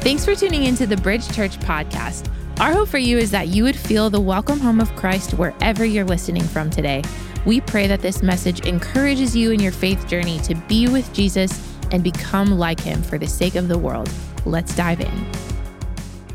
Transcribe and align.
Thanks 0.00 0.24
for 0.24 0.36
tuning 0.36 0.64
into 0.64 0.86
the 0.86 0.96
Bridge 0.96 1.28
Church 1.34 1.58
podcast. 1.58 2.30
Our 2.60 2.72
hope 2.72 2.88
for 2.88 2.98
you 2.98 3.18
is 3.18 3.32
that 3.32 3.48
you 3.48 3.64
would 3.64 3.74
feel 3.74 4.08
the 4.08 4.20
welcome 4.20 4.60
home 4.60 4.80
of 4.80 4.94
Christ 4.94 5.32
wherever 5.34 5.84
you're 5.84 6.04
listening 6.04 6.44
from 6.44 6.70
today. 6.70 7.02
We 7.44 7.60
pray 7.60 7.88
that 7.88 8.00
this 8.00 8.22
message 8.22 8.60
encourages 8.60 9.34
you 9.34 9.50
in 9.50 9.58
your 9.58 9.72
faith 9.72 10.06
journey 10.06 10.38
to 10.40 10.54
be 10.54 10.86
with 10.86 11.12
Jesus 11.12 11.60
and 11.90 12.04
become 12.04 12.52
like 12.52 12.78
him 12.78 13.02
for 13.02 13.18
the 13.18 13.26
sake 13.26 13.56
of 13.56 13.66
the 13.66 13.76
world. 13.76 14.08
Let's 14.46 14.74
dive 14.76 15.00
in. 15.00 15.26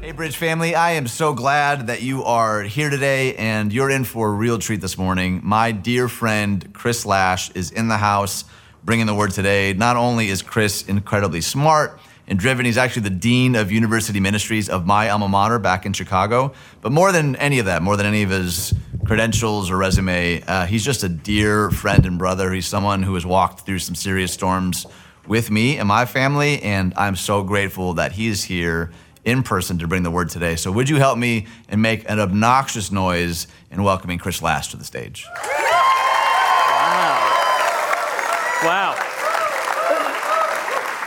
Hey, 0.01 0.11
Bridge 0.11 0.35
family, 0.35 0.75
I 0.75 0.91
am 0.91 1.07
so 1.07 1.33
glad 1.33 1.87
that 1.87 2.01
you 2.01 2.25
are 2.25 2.63
here 2.63 2.89
today 2.89 3.33
and 3.37 3.71
you're 3.71 3.89
in 3.89 4.03
for 4.03 4.27
a 4.27 4.33
real 4.33 4.59
treat 4.59 4.81
this 4.81 4.97
morning. 4.97 5.39
My 5.41 5.71
dear 5.71 6.09
friend 6.09 6.73
Chris 6.73 7.05
Lash 7.05 7.49
is 7.51 7.71
in 7.71 7.87
the 7.87 7.97
house 7.97 8.43
bringing 8.83 9.05
the 9.05 9.15
word 9.15 9.31
today. 9.31 9.71
Not 9.71 9.95
only 9.95 10.27
is 10.27 10.41
Chris 10.41 10.85
incredibly 10.85 11.39
smart, 11.39 11.97
and 12.27 12.39
driven. 12.39 12.65
He's 12.65 12.77
actually 12.77 13.03
the 13.03 13.09
dean 13.11 13.55
of 13.55 13.71
university 13.71 14.19
ministries 14.19 14.69
of 14.69 14.85
my 14.85 15.09
alma 15.09 15.27
mater 15.27 15.59
back 15.59 15.85
in 15.85 15.93
Chicago. 15.93 16.53
But 16.81 16.91
more 16.91 17.11
than 17.11 17.35
any 17.37 17.59
of 17.59 17.65
that, 17.65 17.81
more 17.81 17.97
than 17.97 18.05
any 18.05 18.23
of 18.23 18.29
his 18.29 18.73
credentials 19.05 19.69
or 19.69 19.77
resume, 19.77 20.41
uh, 20.47 20.65
he's 20.65 20.83
just 20.83 21.03
a 21.03 21.09
dear 21.09 21.69
friend 21.71 22.05
and 22.05 22.17
brother. 22.17 22.51
He's 22.51 22.67
someone 22.67 23.03
who 23.03 23.13
has 23.15 23.25
walked 23.25 23.65
through 23.65 23.79
some 23.79 23.95
serious 23.95 24.31
storms 24.31 24.85
with 25.27 25.49
me 25.51 25.77
and 25.77 25.87
my 25.87 26.05
family, 26.05 26.61
and 26.61 26.93
I'm 26.97 27.15
so 27.15 27.43
grateful 27.43 27.93
that 27.93 28.13
he 28.13 28.27
is 28.27 28.43
here 28.43 28.91
in 29.23 29.41
person 29.43 29.77
to 29.79 29.87
bring 29.87 30.03
the 30.03 30.11
word 30.11 30.29
today. 30.29 30.55
So, 30.55 30.71
would 30.71 30.89
you 30.89 30.97
help 30.97 31.17
me 31.17 31.47
and 31.69 31.81
make 31.81 32.09
an 32.09 32.19
obnoxious 32.19 32.91
noise 32.91 33.47
in 33.71 33.83
welcoming 33.83 34.19
Chris 34.19 34.41
Lash 34.41 34.67
to 34.69 34.77
the 34.77 34.83
stage? 34.83 35.25
Wow. 35.33 37.29
Wow, 38.63 38.95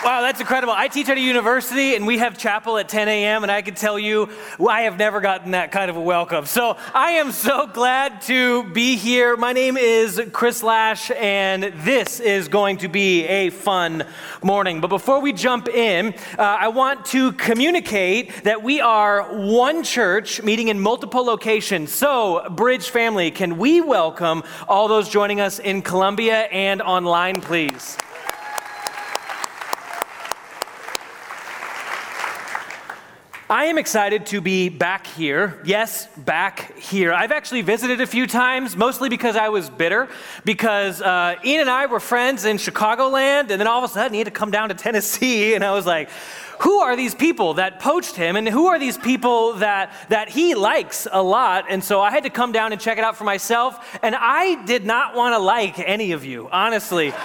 that's 0.06 0.38
incredible. 0.38 0.72
I 0.72 0.86
teach 0.86 1.08
at 1.08 1.16
a 1.16 1.20
university 1.20 1.96
and 1.96 2.06
we 2.06 2.18
have 2.18 2.38
chapel 2.38 2.78
at 2.78 2.88
10 2.88 3.08
a.m., 3.08 3.42
and 3.42 3.50
I 3.50 3.60
can 3.60 3.74
tell 3.74 3.98
you, 3.98 4.28
I 4.64 4.82
have 4.82 4.96
never 4.98 5.20
gotten 5.20 5.50
that 5.50 5.72
kind 5.72 5.90
of 5.90 5.96
a 5.96 6.00
welcome. 6.00 6.46
So 6.46 6.76
I 6.94 7.12
am 7.14 7.32
so 7.32 7.66
glad 7.66 8.22
to 8.22 8.62
be 8.72 8.94
here. 8.94 9.36
My 9.36 9.52
name 9.52 9.76
is 9.76 10.22
Chris 10.32 10.62
Lash, 10.62 11.10
and 11.10 11.72
this 11.78 12.20
is 12.20 12.46
going 12.46 12.76
to 12.78 12.88
be 12.88 13.24
a 13.24 13.50
fun 13.50 14.04
morning. 14.44 14.80
But 14.80 14.90
before 14.90 15.20
we 15.20 15.32
jump 15.32 15.66
in, 15.66 16.14
uh, 16.38 16.42
I 16.42 16.68
want 16.68 17.06
to 17.06 17.32
communicate 17.32 18.44
that 18.44 18.62
we 18.62 18.80
are 18.80 19.24
one 19.34 19.82
church 19.82 20.40
meeting 20.40 20.68
in 20.68 20.78
multiple 20.78 21.24
locations. 21.24 21.90
So, 21.90 22.48
Bridge 22.50 22.90
family, 22.90 23.32
can 23.32 23.58
we 23.58 23.80
welcome 23.80 24.44
all 24.68 24.86
those 24.86 25.08
joining 25.08 25.40
us 25.40 25.58
in 25.58 25.82
Columbia 25.82 26.42
and 26.52 26.80
online, 26.80 27.40
please? 27.40 27.96
I 33.48 33.66
am 33.66 33.78
excited 33.78 34.26
to 34.26 34.40
be 34.40 34.68
back 34.68 35.06
here. 35.06 35.62
Yes, 35.64 36.08
back 36.16 36.76
here. 36.76 37.12
I've 37.12 37.30
actually 37.30 37.62
visited 37.62 38.00
a 38.00 38.06
few 38.06 38.26
times, 38.26 38.76
mostly 38.76 39.08
because 39.08 39.36
I 39.36 39.50
was 39.50 39.70
bitter, 39.70 40.08
because 40.44 41.00
uh, 41.00 41.36
Ian 41.44 41.60
and 41.60 41.70
I 41.70 41.86
were 41.86 42.00
friends 42.00 42.44
in 42.44 42.56
Chicagoland, 42.56 43.50
and 43.50 43.60
then 43.60 43.68
all 43.68 43.78
of 43.78 43.88
a 43.88 43.92
sudden 43.92 44.14
he 44.14 44.18
had 44.18 44.24
to 44.24 44.32
come 44.32 44.50
down 44.50 44.70
to 44.70 44.74
Tennessee, 44.74 45.54
and 45.54 45.62
I 45.62 45.70
was 45.70 45.86
like, 45.86 46.10
who 46.60 46.80
are 46.80 46.96
these 46.96 47.14
people 47.14 47.54
that 47.54 47.80
poached 47.80 48.16
him 48.16 48.36
and 48.36 48.48
who 48.48 48.66
are 48.66 48.78
these 48.78 48.98
people 48.98 49.54
that 49.54 49.92
that 50.08 50.28
he 50.28 50.54
likes 50.54 51.06
a 51.10 51.22
lot 51.22 51.64
and 51.68 51.82
so 51.82 52.00
i 52.00 52.10
had 52.10 52.24
to 52.24 52.30
come 52.30 52.52
down 52.52 52.72
and 52.72 52.80
check 52.80 52.98
it 52.98 53.04
out 53.04 53.16
for 53.16 53.24
myself 53.24 53.98
and 54.02 54.14
i 54.14 54.62
did 54.64 54.84
not 54.84 55.14
want 55.14 55.34
to 55.34 55.38
like 55.38 55.78
any 55.78 56.12
of 56.12 56.24
you 56.24 56.48
honestly 56.50 57.12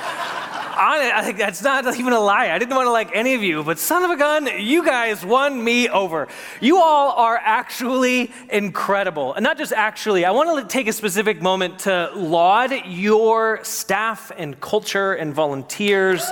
I 0.83 1.23
think 1.23 1.37
that's 1.37 1.61
not 1.61 1.85
even 1.97 2.13
a 2.13 2.19
lie. 2.19 2.51
I 2.51 2.57
didn't 2.57 2.75
want 2.75 2.87
to 2.87 2.91
like 2.91 3.11
any 3.13 3.35
of 3.35 3.43
you, 3.43 3.63
but 3.63 3.77
son 3.77 4.03
of 4.03 4.11
a 4.11 4.17
gun, 4.17 4.47
you 4.59 4.83
guys 4.83 5.25
won 5.25 5.63
me 5.63 5.89
over. 5.89 6.27
You 6.59 6.77
all 6.77 7.11
are 7.11 7.37
actually 7.37 8.31
incredible. 8.49 9.33
And 9.33 9.43
not 9.43 9.57
just 9.57 9.73
actually, 9.73 10.25
I 10.25 10.31
want 10.31 10.61
to 10.61 10.73
take 10.73 10.87
a 10.87 10.93
specific 10.93 11.41
moment 11.41 11.79
to 11.79 12.11
laud 12.15 12.71
your 12.85 13.63
staff 13.63 14.31
and 14.35 14.59
culture 14.59 15.13
and 15.13 15.33
volunteers. 15.33 16.25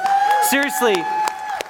Seriously, 0.49 0.95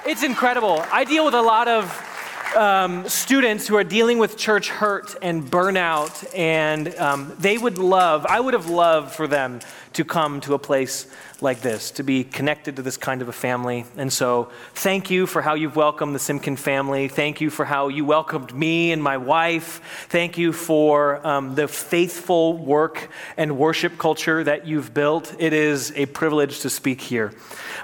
it's 0.06 0.22
incredible. 0.22 0.84
I 0.90 1.04
deal 1.04 1.24
with 1.24 1.34
a 1.34 1.42
lot 1.42 1.68
of 1.68 2.54
um, 2.56 3.08
students 3.08 3.68
who 3.68 3.76
are 3.76 3.84
dealing 3.84 4.18
with 4.18 4.36
church 4.36 4.68
hurt 4.68 5.14
and 5.22 5.44
burnout, 5.44 6.26
and 6.36 6.94
um, 6.96 7.34
they 7.38 7.58
would 7.58 7.78
love, 7.78 8.26
I 8.26 8.40
would 8.40 8.54
have 8.54 8.68
loved 8.68 9.14
for 9.14 9.26
them 9.26 9.60
to 9.92 10.04
come 10.04 10.40
to 10.42 10.54
a 10.54 10.58
place 10.58 11.06
like 11.42 11.60
this, 11.60 11.90
to 11.92 12.02
be 12.02 12.24
connected 12.24 12.76
to 12.76 12.82
this 12.82 12.96
kind 12.96 13.22
of 13.22 13.28
a 13.28 13.32
family. 13.32 13.84
And 13.96 14.12
so, 14.12 14.50
thank 14.74 15.10
you 15.10 15.26
for 15.26 15.42
how 15.42 15.54
you've 15.54 15.76
welcomed 15.76 16.14
the 16.14 16.18
Simkin 16.18 16.58
family. 16.58 17.08
Thank 17.08 17.40
you 17.40 17.50
for 17.50 17.64
how 17.64 17.88
you 17.88 18.04
welcomed 18.04 18.54
me 18.54 18.92
and 18.92 19.02
my 19.02 19.16
wife. 19.16 19.80
Thank 20.08 20.38
you 20.38 20.52
for 20.52 21.26
um, 21.26 21.54
the 21.54 21.68
faithful 21.68 22.56
work 22.56 23.08
and 23.36 23.58
worship 23.58 23.98
culture 23.98 24.44
that 24.44 24.66
you've 24.66 24.92
built. 24.94 25.34
It 25.38 25.52
is 25.52 25.92
a 25.96 26.06
privilege 26.06 26.60
to 26.60 26.70
speak 26.70 27.00
here. 27.00 27.32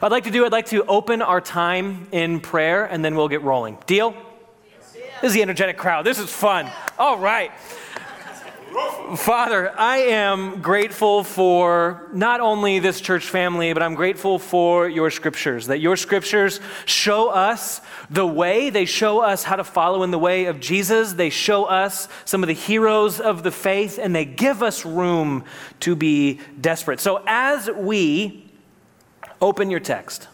I'd 0.03 0.11
like 0.11 0.25
to 0.25 0.31
do, 0.31 0.45
I'd 0.45 0.53
like 0.53 0.67
to 0.67 0.85
open 0.85 1.23
our 1.23 1.41
time 1.41 2.07
in 2.13 2.41
prayer, 2.41 2.85
and 2.85 3.05
then 3.05 3.15
we'll 3.15 3.29
get 3.29 3.43
rolling. 3.43 3.79
Deal? 3.87 4.15
This 5.23 5.31
is 5.31 5.35
the 5.35 5.43
energetic 5.43 5.79
crowd. 5.79 6.05
This 6.05 6.19
is 6.19 6.31
fun. 6.31 6.71
All 6.99 7.19
right. 7.19 7.51
Father, 9.17 9.73
I 9.79 9.99
am 9.99 10.61
grateful 10.61 11.25
for 11.25 12.09
not 12.13 12.41
only 12.41 12.79
this 12.79 13.01
church 13.01 13.25
family, 13.25 13.73
but 13.73 13.83
I'm 13.83 13.95
grateful 13.95 14.39
for 14.39 14.89
your 14.89 15.11
scriptures, 15.11 15.69
that 15.69 15.81
your 15.81 15.97
scriptures 15.97 16.61
show 16.85 17.29
us 17.29 17.81
the 18.11 18.27
way. 18.27 18.71
They 18.71 18.85
show 18.85 19.21
us 19.21 19.45
how 19.45 19.57
to 19.57 19.65
follow 19.65 20.03
in 20.03 20.11
the 20.11 20.19
way 20.19 20.47
of 20.47 20.61
Jesus. 20.61 21.13
They 21.15 21.31
show 21.31 21.65
us 21.65 22.09
some 22.25 22.43
of 22.43 22.49
the 22.49 22.55
heroes 22.55 23.21
of 23.21 23.43
the 23.43 23.51
faith, 23.51 23.99
and 24.01 24.15
they 24.15 24.25
give 24.25 24.63
us 24.63 24.85
room 24.85 25.45
to 25.81 25.97
be 25.97 26.41
desperate. 26.61 27.01
So 27.01 27.23
as 27.27 27.71
we 27.71 28.51
open 29.41 29.71
your 29.71 29.81
text, 29.81 30.29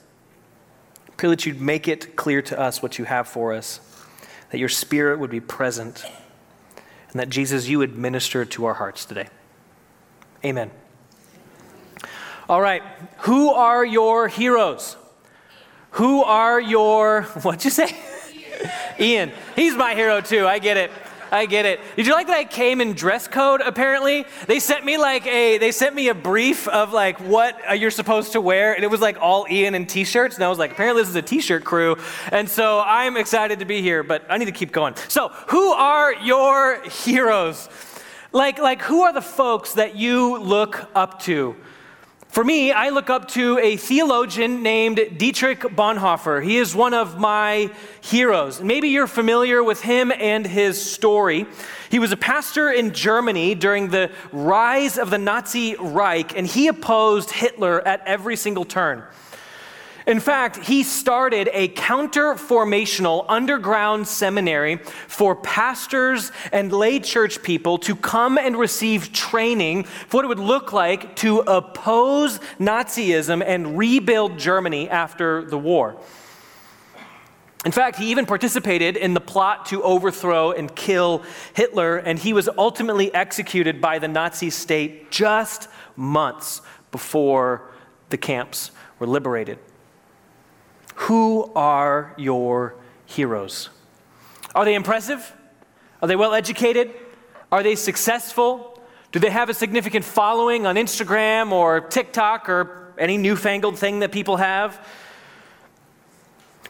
pray 1.16 1.28
that 1.28 1.46
you'd 1.46 1.60
make 1.60 1.88
it 1.88 2.16
clear 2.16 2.42
to 2.42 2.58
us 2.58 2.82
what 2.82 2.98
you 2.98 3.04
have 3.04 3.28
for 3.28 3.52
us 3.52 3.80
that 4.52 4.58
your 4.58 4.68
spirit 4.68 5.18
would 5.18 5.30
be 5.30 5.40
present, 5.40 6.04
and 7.12 7.20
that 7.20 7.28
Jesus, 7.28 7.68
you 7.68 7.78
would 7.78 7.96
minister 7.96 8.44
to 8.44 8.64
our 8.64 8.74
hearts 8.74 9.04
today. 9.04 9.28
Amen. 10.44 10.70
All 12.48 12.60
right, 12.60 12.82
who 13.18 13.50
are 13.50 13.84
your 13.84 14.28
heroes? 14.28 14.96
Who 15.92 16.22
are 16.24 16.60
your, 16.60 17.22
what'd 17.42 17.64
you 17.64 17.70
say? 17.70 17.96
Ian. 19.00 19.32
He's 19.56 19.74
my 19.74 19.94
hero 19.94 20.20
too, 20.20 20.46
I 20.46 20.58
get 20.58 20.76
it. 20.76 20.90
I 21.32 21.46
get 21.46 21.64
it. 21.64 21.80
Did 21.96 22.06
you 22.06 22.12
like 22.12 22.26
that 22.26 22.36
I 22.36 22.44
came 22.44 22.82
in 22.82 22.92
dress 22.92 23.26
code 23.26 23.62
apparently? 23.62 24.26
They 24.46 24.60
sent 24.60 24.84
me 24.84 24.98
like 24.98 25.26
a 25.26 25.56
they 25.56 25.72
sent 25.72 25.94
me 25.94 26.08
a 26.08 26.14
brief 26.14 26.68
of 26.68 26.92
like 26.92 27.18
what 27.20 27.58
uh, 27.70 27.72
you're 27.72 27.90
supposed 27.90 28.32
to 28.32 28.40
wear 28.42 28.74
and 28.74 28.84
it 28.84 28.88
was 28.88 29.00
like 29.00 29.16
all 29.18 29.46
Ian 29.50 29.74
and 29.74 29.88
t-shirts 29.88 30.34
and 30.34 30.44
I 30.44 30.48
was 30.48 30.58
like 30.58 30.72
apparently 30.72 31.00
this 31.02 31.08
is 31.08 31.16
a 31.16 31.22
t-shirt 31.22 31.64
crew. 31.64 31.96
And 32.30 32.46
so 32.46 32.80
I'm 32.84 33.16
excited 33.16 33.60
to 33.60 33.64
be 33.64 33.80
here, 33.80 34.02
but 34.02 34.26
I 34.28 34.36
need 34.36 34.44
to 34.44 34.52
keep 34.52 34.72
going. 34.72 34.94
So, 35.08 35.28
who 35.48 35.72
are 35.72 36.12
your 36.16 36.82
heroes? 36.82 37.66
Like 38.32 38.58
like 38.58 38.82
who 38.82 39.00
are 39.00 39.14
the 39.14 39.22
folks 39.22 39.72
that 39.74 39.96
you 39.96 40.38
look 40.38 40.86
up 40.94 41.20
to? 41.22 41.56
For 42.32 42.42
me, 42.42 42.72
I 42.72 42.88
look 42.88 43.10
up 43.10 43.28
to 43.32 43.58
a 43.58 43.76
theologian 43.76 44.62
named 44.62 45.18
Dietrich 45.18 45.60
Bonhoeffer. 45.60 46.42
He 46.42 46.56
is 46.56 46.74
one 46.74 46.94
of 46.94 47.20
my 47.20 47.70
heroes. 48.00 48.62
Maybe 48.62 48.88
you're 48.88 49.06
familiar 49.06 49.62
with 49.62 49.82
him 49.82 50.10
and 50.10 50.46
his 50.46 50.82
story. 50.82 51.44
He 51.90 51.98
was 51.98 52.10
a 52.10 52.16
pastor 52.16 52.70
in 52.70 52.94
Germany 52.94 53.54
during 53.54 53.90
the 53.90 54.10
rise 54.32 54.96
of 54.96 55.10
the 55.10 55.18
Nazi 55.18 55.76
Reich, 55.78 56.34
and 56.34 56.46
he 56.46 56.68
opposed 56.68 57.32
Hitler 57.32 57.86
at 57.86 58.00
every 58.06 58.36
single 58.36 58.64
turn. 58.64 59.04
In 60.06 60.18
fact, 60.18 60.64
he 60.64 60.82
started 60.82 61.48
a 61.52 61.68
counter 61.68 62.34
formational 62.34 63.24
underground 63.28 64.08
seminary 64.08 64.76
for 65.06 65.36
pastors 65.36 66.32
and 66.50 66.72
lay 66.72 66.98
church 66.98 67.42
people 67.42 67.78
to 67.78 67.94
come 67.94 68.36
and 68.36 68.56
receive 68.56 69.12
training 69.12 69.84
for 69.84 70.18
what 70.18 70.24
it 70.24 70.28
would 70.28 70.38
look 70.40 70.72
like 70.72 71.14
to 71.16 71.40
oppose 71.40 72.40
Nazism 72.58 73.42
and 73.46 73.78
rebuild 73.78 74.38
Germany 74.38 74.90
after 74.90 75.44
the 75.44 75.58
war. 75.58 75.96
In 77.64 77.70
fact, 77.70 77.96
he 77.96 78.10
even 78.10 78.26
participated 78.26 78.96
in 78.96 79.14
the 79.14 79.20
plot 79.20 79.66
to 79.66 79.84
overthrow 79.84 80.50
and 80.50 80.74
kill 80.74 81.22
Hitler, 81.54 81.98
and 81.98 82.18
he 82.18 82.32
was 82.32 82.48
ultimately 82.58 83.14
executed 83.14 83.80
by 83.80 84.00
the 84.00 84.08
Nazi 84.08 84.50
state 84.50 85.12
just 85.12 85.68
months 85.94 86.60
before 86.90 87.70
the 88.08 88.16
camps 88.16 88.72
were 88.98 89.06
liberated. 89.06 89.60
Who 90.94 91.50
are 91.54 92.14
your 92.16 92.76
heroes? 93.06 93.70
Are 94.54 94.64
they 94.64 94.74
impressive? 94.74 95.32
Are 96.00 96.08
they 96.08 96.16
well 96.16 96.34
educated? 96.34 96.92
Are 97.50 97.62
they 97.62 97.74
successful? 97.74 98.80
Do 99.12 99.18
they 99.18 99.30
have 99.30 99.50
a 99.50 99.54
significant 99.54 100.04
following 100.04 100.66
on 100.66 100.76
Instagram 100.76 101.52
or 101.52 101.80
TikTok 101.80 102.48
or 102.48 102.94
any 102.98 103.18
newfangled 103.18 103.78
thing 103.78 104.00
that 104.00 104.12
people 104.12 104.38
have? 104.38 104.86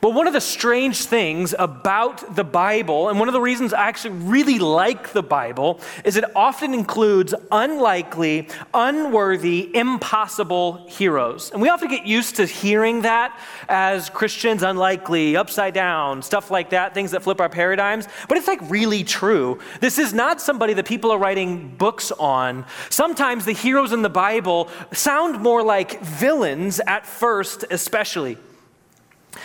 But 0.02 0.14
one 0.14 0.26
of 0.26 0.32
the 0.32 0.40
strange 0.40 1.04
things 1.04 1.54
about 1.56 2.34
the 2.34 2.43
Bible, 2.43 3.08
and 3.08 3.20
one 3.20 3.28
of 3.28 3.32
the 3.32 3.40
reasons 3.40 3.72
I 3.72 3.87
actually 3.87 4.16
really 4.16 4.58
like 4.58 5.12
the 5.12 5.22
Bible, 5.22 5.78
is 6.04 6.16
it 6.16 6.25
often 6.34 6.75
includes 6.75 7.37
unlikely, 7.52 8.49
unworthy, 8.75 9.70
impossible 9.72 10.84
heroes. 10.88 11.52
And 11.52 11.62
we 11.62 11.69
often 11.69 11.88
get 11.88 12.04
used 12.04 12.34
to 12.34 12.46
hearing 12.46 13.02
that 13.02 13.38
as 13.69 14.10
Christians 14.10 14.64
unlikely, 14.64 15.37
upside 15.37 15.72
down, 15.72 16.20
stuff 16.22 16.50
like 16.50 16.70
that, 16.70 16.94
things 16.94 17.12
that 17.12 17.22
flip 17.22 17.40
our 17.40 17.48
paradigms. 17.48 18.08
But 18.28 18.38
it's 18.38 18.48
like 18.48 18.60
really 18.69 19.05
true. 19.05 19.60
This 19.78 20.00
is 20.00 20.12
not 20.12 20.40
somebody 20.40 20.75
that 20.75 20.84
people 20.84 21.12
are 21.12 21.19
writing 21.19 21.76
books 21.78 22.10
on. 22.10 22.66
Sometimes 22.90 23.44
the 23.44 23.52
heroes 23.52 23.93
in 23.93 24.02
the 24.02 24.10
Bible 24.10 24.69
sound 24.93 25.40
more 25.40 25.62
like 25.62 26.02
villains 26.02 26.81
at 26.88 27.06
first, 27.06 27.64
especially. 27.70 28.37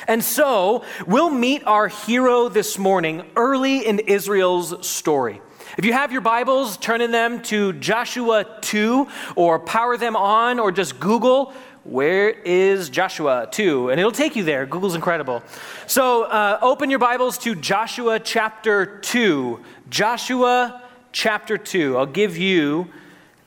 And 0.07 0.23
so 0.23 0.83
we'll 1.05 1.29
meet 1.29 1.65
our 1.65 1.87
hero 1.87 2.49
this 2.49 2.77
morning 2.77 3.23
early 3.35 3.85
in 3.85 3.99
Israel's 3.99 4.85
story. 4.85 5.41
If 5.77 5.85
you 5.85 5.93
have 5.93 6.11
your 6.11 6.21
Bibles, 6.21 6.77
turn 6.77 7.01
in 7.01 7.11
them 7.11 7.41
to 7.43 7.73
Joshua 7.73 8.45
2 8.61 9.07
or 9.35 9.59
power 9.59 9.97
them 9.97 10.15
on 10.15 10.59
or 10.59 10.71
just 10.71 10.99
Google, 10.99 11.53
where 11.83 12.29
is 12.29 12.89
Joshua 12.89 13.47
2? 13.51 13.91
And 13.91 13.99
it'll 13.99 14.11
take 14.11 14.35
you 14.35 14.43
there. 14.43 14.65
Google's 14.65 14.95
incredible. 14.95 15.43
So 15.85 16.23
uh, 16.23 16.59
open 16.61 16.89
your 16.89 16.99
Bibles 16.99 17.37
to 17.39 17.55
Joshua 17.55 18.19
chapter 18.19 18.99
2. 18.99 19.59
Joshua 19.89 20.81
chapter 21.11 21.57
2. 21.57 21.97
I'll 21.97 22.05
give 22.05 22.37
you 22.37 22.87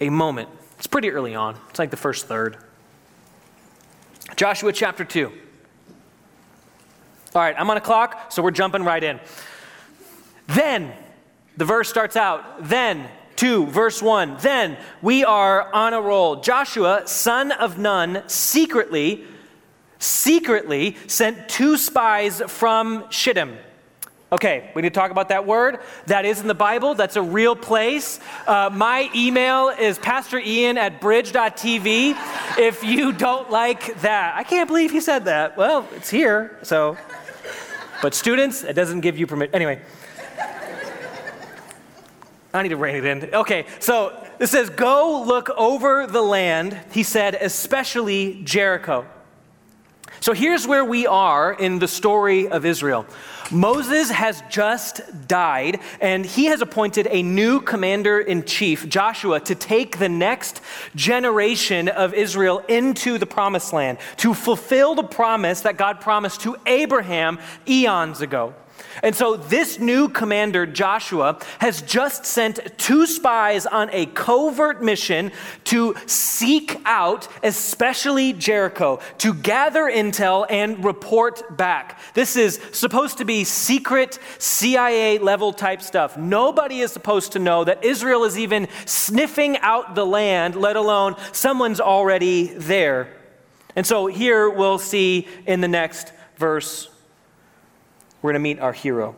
a 0.00 0.08
moment. 0.08 0.48
It's 0.78 0.86
pretty 0.86 1.10
early 1.10 1.34
on, 1.34 1.56
it's 1.68 1.78
like 1.78 1.90
the 1.90 1.96
first 1.96 2.26
third. 2.26 2.56
Joshua 4.36 4.72
chapter 4.72 5.04
2. 5.04 5.32
All 7.34 7.42
right, 7.42 7.54
I'm 7.56 7.70
on 7.70 7.76
a 7.76 7.80
clock, 7.80 8.32
so 8.32 8.42
we're 8.42 8.50
jumping 8.50 8.82
right 8.82 9.02
in. 9.02 9.20
Then, 10.48 10.92
the 11.56 11.64
verse 11.64 11.88
starts 11.88 12.16
out, 12.16 12.68
then, 12.68 13.08
2, 13.36 13.66
verse 13.66 14.02
1. 14.02 14.38
Then 14.40 14.76
we 15.00 15.24
are 15.24 15.72
on 15.72 15.94
a 15.94 16.00
roll. 16.00 16.36
Joshua, 16.36 17.02
son 17.06 17.52
of 17.52 17.78
Nun, 17.78 18.24
secretly, 18.26 19.24
secretly 19.98 20.96
sent 21.06 21.48
two 21.48 21.76
spies 21.76 22.42
from 22.48 23.08
Shittim. 23.10 23.56
Okay, 24.32 24.70
we 24.74 24.82
need 24.82 24.94
to 24.94 25.00
talk 25.00 25.10
about 25.10 25.30
that 25.30 25.44
word. 25.44 25.80
That 26.06 26.24
is 26.24 26.40
in 26.40 26.46
the 26.46 26.54
Bible. 26.54 26.94
That's 26.94 27.16
a 27.16 27.22
real 27.22 27.56
place. 27.56 28.20
Uh, 28.46 28.70
my 28.72 29.10
email 29.14 29.70
is 29.70 29.98
pastorian 29.98 30.76
at 30.76 31.00
bridge.tv. 31.00 32.16
If 32.56 32.84
you 32.84 33.12
don't 33.12 33.50
like 33.50 34.00
that, 34.02 34.36
I 34.36 34.44
can't 34.44 34.68
believe 34.68 34.92
he 34.92 35.00
said 35.00 35.24
that. 35.24 35.56
Well, 35.56 35.88
it's 35.96 36.10
here, 36.10 36.58
so 36.62 36.96
but 38.02 38.14
students, 38.14 38.62
it 38.62 38.74
doesn't 38.74 39.00
give 39.00 39.18
you 39.18 39.26
permission. 39.26 39.54
Anyway, 39.54 39.80
I 42.54 42.62
need 42.62 42.70
to 42.70 42.76
rein 42.76 42.96
it 42.96 43.04
in. 43.04 43.34
Okay, 43.34 43.66
so 43.78 44.26
it 44.38 44.46
says, 44.46 44.70
Go 44.70 45.22
look 45.26 45.50
over 45.50 46.06
the 46.06 46.22
land, 46.22 46.80
he 46.92 47.02
said, 47.02 47.34
especially 47.34 48.42
Jericho. 48.42 49.06
So 50.20 50.32
here's 50.32 50.66
where 50.66 50.84
we 50.84 51.06
are 51.06 51.52
in 51.52 51.78
the 51.78 51.88
story 51.88 52.48
of 52.48 52.66
Israel. 52.66 53.06
Moses 53.50 54.10
has 54.10 54.42
just 54.48 55.00
died, 55.26 55.80
and 56.00 56.24
he 56.24 56.46
has 56.46 56.60
appointed 56.60 57.08
a 57.10 57.22
new 57.22 57.60
commander 57.60 58.20
in 58.20 58.44
chief, 58.44 58.88
Joshua, 58.88 59.40
to 59.40 59.54
take 59.54 59.98
the 59.98 60.08
next 60.08 60.60
generation 60.94 61.88
of 61.88 62.14
Israel 62.14 62.58
into 62.68 63.18
the 63.18 63.26
promised 63.26 63.72
land, 63.72 63.98
to 64.18 64.34
fulfill 64.34 64.94
the 64.94 65.02
promise 65.02 65.62
that 65.62 65.76
God 65.76 66.00
promised 66.00 66.42
to 66.42 66.56
Abraham 66.66 67.38
eons 67.66 68.20
ago. 68.20 68.54
And 69.02 69.14
so, 69.14 69.36
this 69.36 69.78
new 69.78 70.08
commander, 70.08 70.66
Joshua, 70.66 71.38
has 71.58 71.82
just 71.82 72.26
sent 72.26 72.60
two 72.78 73.06
spies 73.06 73.66
on 73.66 73.88
a 73.92 74.06
covert 74.06 74.82
mission 74.82 75.32
to 75.64 75.94
seek 76.06 76.80
out, 76.84 77.28
especially 77.42 78.32
Jericho, 78.32 79.00
to 79.18 79.32
gather 79.34 79.84
intel 79.84 80.46
and 80.50 80.84
report 80.84 81.56
back. 81.56 81.98
This 82.14 82.36
is 82.36 82.60
supposed 82.72 83.18
to 83.18 83.24
be 83.24 83.44
secret 83.44 84.18
CIA 84.38 85.18
level 85.18 85.52
type 85.52 85.82
stuff. 85.82 86.16
Nobody 86.16 86.80
is 86.80 86.92
supposed 86.92 87.32
to 87.32 87.38
know 87.38 87.64
that 87.64 87.84
Israel 87.84 88.24
is 88.24 88.38
even 88.38 88.68
sniffing 88.84 89.56
out 89.58 89.94
the 89.94 90.06
land, 90.06 90.56
let 90.56 90.76
alone 90.76 91.16
someone's 91.32 91.80
already 91.80 92.48
there. 92.48 93.08
And 93.74 93.86
so, 93.86 94.06
here 94.06 94.50
we'll 94.50 94.78
see 94.78 95.26
in 95.46 95.60
the 95.60 95.68
next 95.68 96.12
verse 96.36 96.88
we're 98.22 98.32
going 98.32 98.40
to 98.40 98.40
meet 98.40 98.58
our 98.58 98.72
hero. 98.72 99.16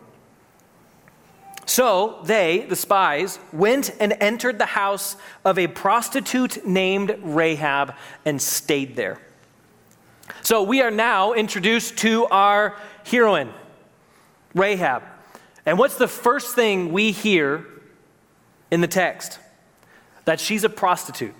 So 1.64 2.20
they, 2.24 2.66
the 2.68 2.76
spies, 2.76 3.38
went 3.52 3.94
and 4.00 4.14
entered 4.20 4.58
the 4.58 4.66
house 4.66 5.16
of 5.44 5.58
a 5.58 5.68
prostitute 5.68 6.66
named 6.66 7.16
Rahab 7.22 7.94
and 8.24 8.42
stayed 8.42 8.96
there. 8.96 9.20
So 10.42 10.62
we 10.62 10.82
are 10.82 10.90
now 10.90 11.34
introduced 11.34 11.98
to 11.98 12.26
our 12.26 12.76
heroine, 13.04 13.52
Rahab. 14.54 15.02
And 15.64 15.78
what's 15.78 15.96
the 15.96 16.08
first 16.08 16.54
thing 16.54 16.92
we 16.92 17.12
hear 17.12 17.64
in 18.70 18.80
the 18.80 18.88
text? 18.88 19.38
That 20.24 20.40
she's 20.40 20.64
a 20.64 20.68
prostitute. 20.68 21.34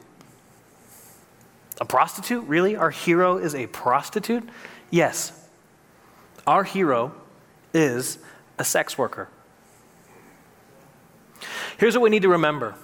A 1.81 1.85
prostitute? 1.85 2.45
Really? 2.47 2.77
Our 2.77 2.91
hero 2.91 3.39
is 3.39 3.55
a 3.55 3.67
prostitute? 3.67 4.49
Yes. 4.91 5.33
Our 6.47 6.65
hero 6.65 7.13
is 7.75 8.19
a 8.59 8.65
sex 8.65 8.97
worker. 8.97 9.29
Here's 11.79 11.95
what 11.95 12.03
we 12.03 12.11
need 12.11 12.23
to 12.23 12.29
remember 12.29 12.75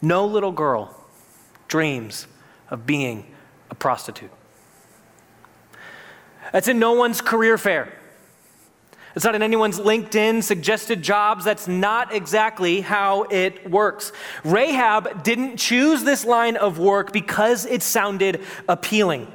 no 0.00 0.26
little 0.26 0.52
girl 0.52 0.94
dreams 1.66 2.26
of 2.70 2.86
being 2.86 3.26
a 3.70 3.74
prostitute. 3.74 4.30
That's 6.52 6.68
in 6.68 6.78
no 6.78 6.92
one's 6.92 7.20
career 7.20 7.58
fair. 7.58 7.92
It's 9.16 9.24
not 9.24 9.34
in 9.36 9.42
anyone's 9.42 9.78
LinkedIn 9.78 10.42
suggested 10.42 11.02
jobs. 11.02 11.44
That's 11.44 11.68
not 11.68 12.12
exactly 12.12 12.80
how 12.80 13.22
it 13.24 13.70
works. 13.70 14.12
Rahab 14.44 15.22
didn't 15.22 15.56
choose 15.56 16.02
this 16.02 16.24
line 16.24 16.56
of 16.56 16.78
work 16.80 17.12
because 17.12 17.64
it 17.64 17.82
sounded 17.82 18.42
appealing. 18.68 19.28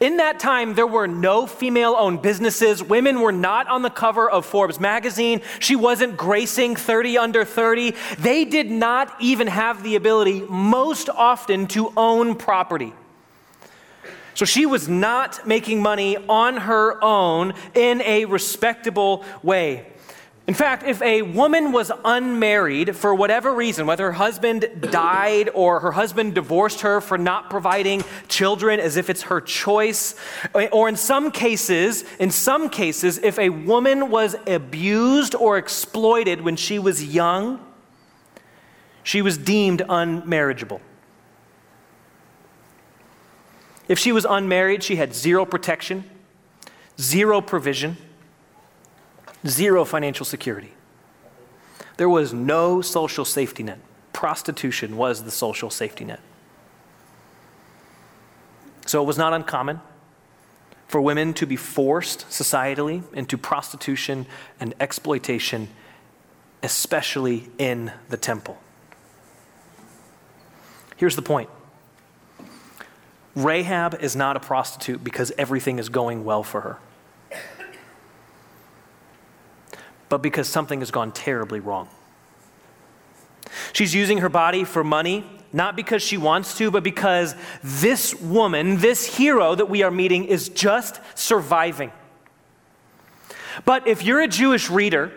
In 0.00 0.18
that 0.18 0.38
time, 0.40 0.74
there 0.74 0.86
were 0.86 1.06
no 1.06 1.46
female 1.46 1.94
owned 1.98 2.22
businesses. 2.22 2.82
Women 2.82 3.20
were 3.20 3.32
not 3.32 3.68
on 3.68 3.82
the 3.82 3.90
cover 3.90 4.28
of 4.28 4.44
Forbes 4.44 4.80
magazine. 4.80 5.42
She 5.58 5.76
wasn't 5.76 6.16
gracing 6.16 6.76
30 6.76 7.18
under 7.18 7.44
30. 7.44 7.94
They 8.18 8.44
did 8.44 8.70
not 8.70 9.14
even 9.20 9.46
have 9.46 9.82
the 9.82 9.96
ability, 9.96 10.40
most 10.48 11.08
often, 11.08 11.66
to 11.68 11.92
own 11.96 12.34
property. 12.34 12.92
So 14.34 14.44
she 14.44 14.66
was 14.66 14.86
not 14.86 15.46
making 15.46 15.80
money 15.80 16.18
on 16.28 16.58
her 16.58 17.02
own 17.02 17.54
in 17.74 18.02
a 18.02 18.26
respectable 18.26 19.24
way. 19.42 19.86
In 20.46 20.54
fact, 20.54 20.84
if 20.84 21.02
a 21.02 21.22
woman 21.22 21.72
was 21.72 21.90
unmarried 22.04 22.94
for 22.94 23.12
whatever 23.12 23.52
reason, 23.52 23.84
whether 23.84 24.04
her 24.04 24.12
husband 24.12 24.68
died 24.92 25.50
or 25.54 25.80
her 25.80 25.90
husband 25.90 26.36
divorced 26.36 26.82
her 26.82 27.00
for 27.00 27.18
not 27.18 27.50
providing 27.50 28.04
children 28.28 28.78
as 28.78 28.96
if 28.96 29.10
it's 29.10 29.22
her 29.22 29.40
choice, 29.40 30.14
or 30.70 30.88
in 30.88 30.94
some 30.94 31.32
cases, 31.32 32.04
in 32.20 32.30
some 32.30 32.70
cases, 32.70 33.18
if 33.18 33.40
a 33.40 33.48
woman 33.48 34.08
was 34.08 34.36
abused 34.46 35.34
or 35.34 35.58
exploited 35.58 36.42
when 36.42 36.54
she 36.54 36.78
was 36.78 37.04
young, 37.04 37.58
she 39.02 39.22
was 39.22 39.36
deemed 39.36 39.82
unmarriageable. 39.88 40.80
If 43.88 43.98
she 43.98 44.12
was 44.12 44.24
unmarried, 44.24 44.84
she 44.84 44.94
had 44.94 45.12
zero 45.12 45.44
protection, 45.44 46.04
zero 47.00 47.40
provision 47.40 47.96
Zero 49.46 49.84
financial 49.84 50.26
security. 50.26 50.72
There 51.96 52.08
was 52.08 52.32
no 52.32 52.80
social 52.82 53.24
safety 53.24 53.62
net. 53.62 53.78
Prostitution 54.12 54.96
was 54.96 55.24
the 55.24 55.30
social 55.30 55.70
safety 55.70 56.04
net. 56.04 56.20
So 58.86 59.02
it 59.02 59.06
was 59.06 59.18
not 59.18 59.32
uncommon 59.32 59.80
for 60.88 61.00
women 61.00 61.34
to 61.34 61.46
be 61.46 61.56
forced 61.56 62.26
societally 62.28 63.02
into 63.12 63.36
prostitution 63.36 64.26
and 64.60 64.74
exploitation, 64.78 65.68
especially 66.62 67.50
in 67.58 67.92
the 68.08 68.16
temple. 68.16 68.58
Here's 70.96 71.16
the 71.16 71.22
point 71.22 71.50
Rahab 73.34 73.98
is 74.00 74.16
not 74.16 74.36
a 74.36 74.40
prostitute 74.40 75.04
because 75.04 75.32
everything 75.36 75.78
is 75.78 75.88
going 75.88 76.24
well 76.24 76.42
for 76.42 76.62
her. 76.62 76.78
But 80.08 80.22
because 80.22 80.48
something 80.48 80.80
has 80.80 80.90
gone 80.90 81.12
terribly 81.12 81.60
wrong. 81.60 81.88
She's 83.72 83.94
using 83.94 84.18
her 84.18 84.28
body 84.28 84.64
for 84.64 84.84
money, 84.84 85.24
not 85.52 85.76
because 85.76 86.02
she 86.02 86.16
wants 86.16 86.56
to, 86.58 86.70
but 86.70 86.82
because 86.82 87.34
this 87.62 88.14
woman, 88.14 88.78
this 88.78 89.16
hero 89.16 89.54
that 89.54 89.70
we 89.70 89.82
are 89.82 89.90
meeting, 89.90 90.24
is 90.24 90.48
just 90.48 91.00
surviving. 91.14 91.92
But 93.64 93.86
if 93.86 94.02
you're 94.02 94.20
a 94.20 94.28
Jewish 94.28 94.70
reader, 94.70 95.12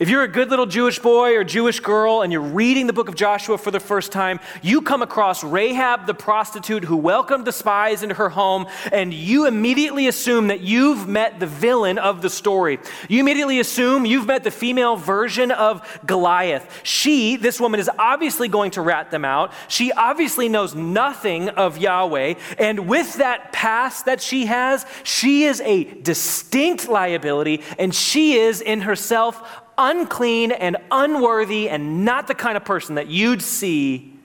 if 0.00 0.08
you're 0.08 0.24
a 0.24 0.28
good 0.28 0.50
little 0.50 0.66
Jewish 0.66 0.98
boy 0.98 1.36
or 1.36 1.44
Jewish 1.44 1.78
girl 1.78 2.22
and 2.22 2.32
you're 2.32 2.42
reading 2.42 2.88
the 2.88 2.92
book 2.92 3.08
of 3.08 3.14
Joshua 3.14 3.56
for 3.56 3.70
the 3.70 3.78
first 3.78 4.10
time, 4.10 4.40
you 4.60 4.82
come 4.82 5.02
across 5.02 5.44
Rahab 5.44 6.06
the 6.06 6.14
prostitute 6.14 6.84
who 6.84 6.96
welcomed 6.96 7.44
the 7.44 7.52
spies 7.52 8.02
into 8.02 8.16
her 8.16 8.28
home, 8.28 8.66
and 8.90 9.14
you 9.14 9.46
immediately 9.46 10.08
assume 10.08 10.48
that 10.48 10.62
you've 10.62 11.06
met 11.06 11.38
the 11.38 11.46
villain 11.46 11.98
of 11.98 12.22
the 12.22 12.30
story. 12.30 12.80
You 13.08 13.20
immediately 13.20 13.60
assume 13.60 14.04
you've 14.04 14.26
met 14.26 14.42
the 14.42 14.50
female 14.50 14.96
version 14.96 15.52
of 15.52 16.00
Goliath. 16.04 16.68
She, 16.82 17.36
this 17.36 17.60
woman, 17.60 17.78
is 17.78 17.90
obviously 17.96 18.48
going 18.48 18.72
to 18.72 18.80
rat 18.80 19.12
them 19.12 19.24
out. 19.24 19.52
She 19.68 19.92
obviously 19.92 20.48
knows 20.48 20.74
nothing 20.74 21.50
of 21.50 21.78
Yahweh, 21.78 22.34
and 22.58 22.88
with 22.88 23.14
that 23.18 23.52
past 23.52 24.06
that 24.06 24.20
she 24.20 24.46
has, 24.46 24.86
she 25.04 25.44
is 25.44 25.60
a 25.60 25.84
distinct 25.84 26.88
liability, 26.88 27.62
and 27.78 27.94
she 27.94 28.34
is 28.34 28.60
in 28.60 28.80
herself 28.80 29.62
unclean 29.78 30.52
and 30.52 30.76
unworthy 30.90 31.68
and 31.68 32.04
not 32.04 32.26
the 32.26 32.34
kind 32.34 32.56
of 32.56 32.64
person 32.64 32.96
that 32.96 33.08
you'd 33.08 33.42
see 33.42 34.18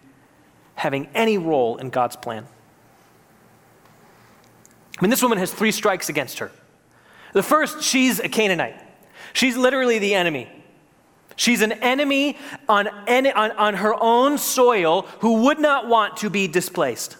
having 0.75 1.07
any 1.13 1.37
role 1.37 1.77
in 1.77 1.89
God's 1.89 2.15
plan. 2.15 2.45
I 4.97 5.01
mean, 5.01 5.09
this 5.09 5.21
woman 5.21 5.37
has 5.37 5.53
three 5.53 5.71
strikes 5.71 6.09
against 6.09 6.39
her. 6.39 6.51
The 7.33 7.43
first, 7.43 7.83
she's 7.83 8.19
a 8.19 8.29
Canaanite. 8.29 8.81
She's 9.33 9.55
literally 9.55 9.99
the 9.99 10.15
enemy. 10.15 10.49
She's 11.35 11.61
an 11.61 11.71
enemy 11.71 12.37
on, 12.67 12.87
on, 12.87 13.51
on 13.51 13.73
her 13.75 13.95
own 14.01 14.37
soil 14.37 15.03
who 15.19 15.43
would 15.43 15.59
not 15.59 15.87
want 15.87 16.17
to 16.17 16.29
be 16.29 16.47
displaced. 16.47 17.15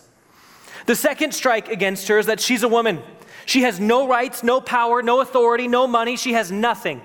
The 0.88 0.96
second 0.96 1.34
strike 1.34 1.70
against 1.70 2.08
her 2.08 2.18
is 2.18 2.26
that 2.26 2.40
she's 2.40 2.64
a 2.64 2.68
woman. 2.68 3.02
She 3.46 3.62
has 3.62 3.80
no 3.80 4.08
rights, 4.08 4.44
no 4.44 4.60
power, 4.60 5.02
no 5.02 5.22
authority, 5.22 5.68
no 5.68 5.88
money. 5.88 6.18
She 6.18 6.34
has 6.34 6.52
nothing. 6.52 7.02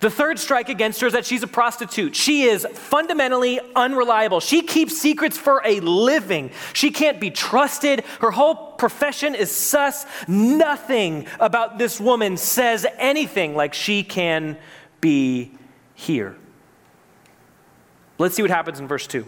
The 0.00 0.10
third 0.10 0.38
strike 0.38 0.68
against 0.68 1.00
her 1.00 1.06
is 1.06 1.12
that 1.12 1.24
she's 1.24 1.42
a 1.42 1.46
prostitute. 1.46 2.16
She 2.16 2.44
is 2.44 2.66
fundamentally 2.72 3.60
unreliable. 3.74 4.40
She 4.40 4.62
keeps 4.62 4.98
secrets 4.98 5.38
for 5.38 5.62
a 5.64 5.80
living. 5.80 6.50
She 6.72 6.90
can't 6.90 7.20
be 7.20 7.30
trusted. 7.30 8.04
Her 8.20 8.30
whole 8.30 8.54
profession 8.54 9.34
is 9.34 9.54
sus. 9.54 10.06
Nothing 10.26 11.26
about 11.38 11.78
this 11.78 12.00
woman 12.00 12.36
says 12.36 12.86
anything 12.98 13.54
like 13.54 13.74
she 13.74 14.02
can 14.02 14.56
be 15.00 15.52
here. 15.94 16.36
Let's 18.18 18.34
see 18.34 18.42
what 18.42 18.50
happens 18.50 18.80
in 18.80 18.88
verse 18.88 19.06
2. 19.06 19.26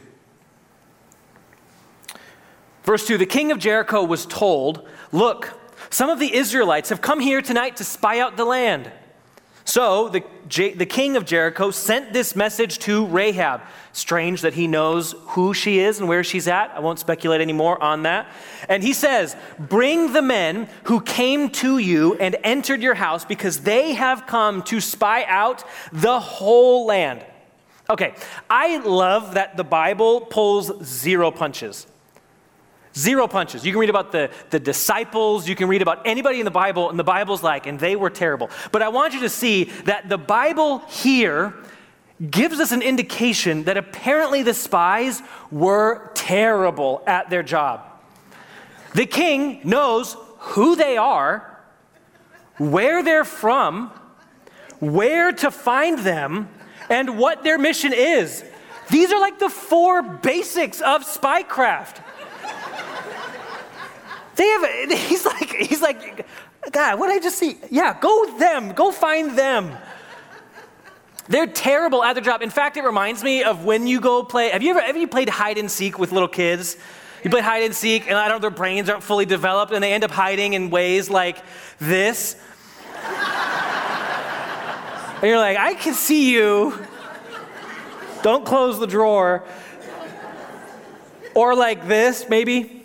Verse 2.82 3.06
2 3.06 3.18
The 3.18 3.26
king 3.26 3.52
of 3.52 3.58
Jericho 3.58 4.02
was 4.04 4.26
told, 4.26 4.88
Look, 5.12 5.58
some 5.90 6.08
of 6.10 6.18
the 6.18 6.34
Israelites 6.34 6.88
have 6.88 7.00
come 7.00 7.20
here 7.20 7.42
tonight 7.42 7.76
to 7.76 7.84
spy 7.84 8.20
out 8.20 8.36
the 8.36 8.44
land. 8.44 8.90
So 9.66 10.08
the, 10.08 10.22
the 10.48 10.86
king 10.86 11.16
of 11.16 11.24
Jericho 11.24 11.72
sent 11.72 12.12
this 12.12 12.36
message 12.36 12.78
to 12.80 13.04
Rahab. 13.06 13.62
Strange 13.92 14.42
that 14.42 14.54
he 14.54 14.68
knows 14.68 15.16
who 15.30 15.54
she 15.54 15.80
is 15.80 15.98
and 15.98 16.08
where 16.08 16.22
she's 16.22 16.46
at. 16.46 16.70
I 16.70 16.78
won't 16.78 17.00
speculate 17.00 17.40
anymore 17.40 17.82
on 17.82 18.04
that. 18.04 18.28
And 18.68 18.80
he 18.80 18.92
says, 18.92 19.34
Bring 19.58 20.12
the 20.12 20.22
men 20.22 20.68
who 20.84 21.00
came 21.00 21.50
to 21.50 21.78
you 21.78 22.14
and 22.14 22.36
entered 22.44 22.80
your 22.80 22.94
house 22.94 23.24
because 23.24 23.60
they 23.60 23.94
have 23.94 24.28
come 24.28 24.62
to 24.62 24.80
spy 24.80 25.24
out 25.24 25.64
the 25.92 26.20
whole 26.20 26.86
land. 26.86 27.24
Okay, 27.90 28.14
I 28.48 28.78
love 28.78 29.34
that 29.34 29.56
the 29.56 29.64
Bible 29.64 30.20
pulls 30.20 30.84
zero 30.84 31.32
punches. 31.32 31.88
Zero 32.96 33.28
punches. 33.28 33.66
You 33.66 33.72
can 33.72 33.80
read 33.80 33.90
about 33.90 34.10
the, 34.10 34.30
the 34.50 34.58
disciples, 34.58 35.46
you 35.46 35.54
can 35.54 35.68
read 35.68 35.82
about 35.82 36.06
anybody 36.06 36.38
in 36.38 36.46
the 36.46 36.50
Bible, 36.50 36.88
and 36.88 36.98
the 36.98 37.04
Bible's 37.04 37.42
like, 37.42 37.66
and 37.66 37.78
they 37.78 37.94
were 37.94 38.08
terrible. 38.08 38.48
But 38.72 38.80
I 38.80 38.88
want 38.88 39.12
you 39.12 39.20
to 39.20 39.28
see 39.28 39.64
that 39.84 40.08
the 40.08 40.16
Bible 40.16 40.78
here 40.88 41.54
gives 42.30 42.58
us 42.58 42.72
an 42.72 42.80
indication 42.80 43.64
that 43.64 43.76
apparently 43.76 44.42
the 44.42 44.54
spies 44.54 45.20
were 45.50 46.10
terrible 46.14 47.02
at 47.06 47.28
their 47.28 47.42
job. 47.42 47.84
The 48.94 49.04
king 49.04 49.60
knows 49.62 50.16
who 50.38 50.74
they 50.74 50.96
are, 50.96 51.60
where 52.56 53.02
they're 53.02 53.24
from, 53.24 53.90
where 54.80 55.32
to 55.32 55.50
find 55.50 55.98
them, 55.98 56.48
and 56.88 57.18
what 57.18 57.42
their 57.42 57.58
mission 57.58 57.92
is. 57.92 58.42
These 58.90 59.12
are 59.12 59.20
like 59.20 59.38
the 59.38 59.50
four 59.50 60.02
basics 60.02 60.80
of 60.80 61.02
spycraft. 61.04 62.02
They 64.36 64.46
have, 64.46 64.90
he's 65.08 65.24
like, 65.24 65.50
he's 65.50 65.82
like, 65.82 66.26
God, 66.70 66.98
what 66.98 67.08
did 67.08 67.16
I 67.16 67.20
just 67.20 67.38
see? 67.38 67.58
Yeah, 67.70 67.98
go 68.00 68.38
them, 68.38 68.72
go 68.72 68.92
find 68.92 69.36
them. 69.36 69.76
They're 71.28 71.46
terrible 71.46 72.04
at 72.04 72.12
their 72.12 72.22
job. 72.22 72.42
In 72.42 72.50
fact, 72.50 72.76
it 72.76 72.84
reminds 72.84 73.24
me 73.24 73.42
of 73.42 73.64
when 73.64 73.86
you 73.86 74.00
go 74.00 74.22
play. 74.22 74.50
Have 74.50 74.62
you 74.62 74.70
ever, 74.70 74.80
have 74.80 74.96
you 74.96 75.08
played 75.08 75.28
hide 75.28 75.58
and 75.58 75.70
seek 75.70 75.98
with 75.98 76.12
little 76.12 76.28
kids? 76.28 76.76
You 77.24 77.30
play 77.30 77.40
hide 77.40 77.64
and 77.64 77.74
seek, 77.74 78.06
and 78.06 78.16
I 78.16 78.28
don't 78.28 78.36
know, 78.36 78.42
their 78.42 78.56
brains 78.56 78.88
aren't 78.88 79.02
fully 79.02 79.24
developed, 79.24 79.72
and 79.72 79.82
they 79.82 79.92
end 79.92 80.04
up 80.04 80.12
hiding 80.12 80.52
in 80.52 80.70
ways 80.70 81.10
like 81.10 81.42
this. 81.80 82.36
and 83.04 83.14
you're 85.24 85.38
like, 85.38 85.56
I 85.56 85.74
can 85.74 85.94
see 85.94 86.32
you. 86.32 86.78
Don't 88.22 88.44
close 88.44 88.78
the 88.78 88.86
drawer. 88.86 89.42
Or 91.34 91.56
like 91.56 91.88
this, 91.88 92.28
maybe. 92.28 92.84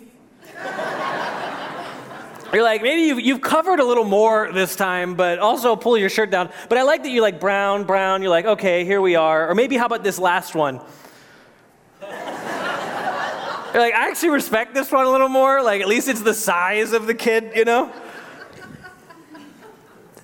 You're 2.52 2.62
like, 2.62 2.82
maybe 2.82 3.02
you've, 3.02 3.20
you've 3.20 3.40
covered 3.40 3.80
a 3.80 3.84
little 3.84 4.04
more 4.04 4.52
this 4.52 4.76
time, 4.76 5.14
but 5.14 5.38
also 5.38 5.74
pull 5.74 5.96
your 5.96 6.10
shirt 6.10 6.30
down. 6.30 6.50
But 6.68 6.76
I 6.76 6.82
like 6.82 7.02
that 7.02 7.08
you 7.08 7.22
like 7.22 7.40
brown, 7.40 7.84
brown. 7.84 8.20
You're 8.20 8.30
like, 8.30 8.44
okay, 8.44 8.84
here 8.84 9.00
we 9.00 9.16
are. 9.16 9.48
Or 9.48 9.54
maybe 9.54 9.78
how 9.78 9.86
about 9.86 10.04
this 10.04 10.18
last 10.18 10.54
one? 10.54 10.74
You're 12.02 13.80
like, 13.80 13.94
I 13.94 14.10
actually 14.10 14.28
respect 14.30 14.74
this 14.74 14.92
one 14.92 15.06
a 15.06 15.10
little 15.10 15.30
more. 15.30 15.62
Like, 15.62 15.80
at 15.80 15.88
least 15.88 16.08
it's 16.08 16.20
the 16.20 16.34
size 16.34 16.92
of 16.92 17.06
the 17.06 17.14
kid, 17.14 17.52
you 17.54 17.64
know? 17.64 17.90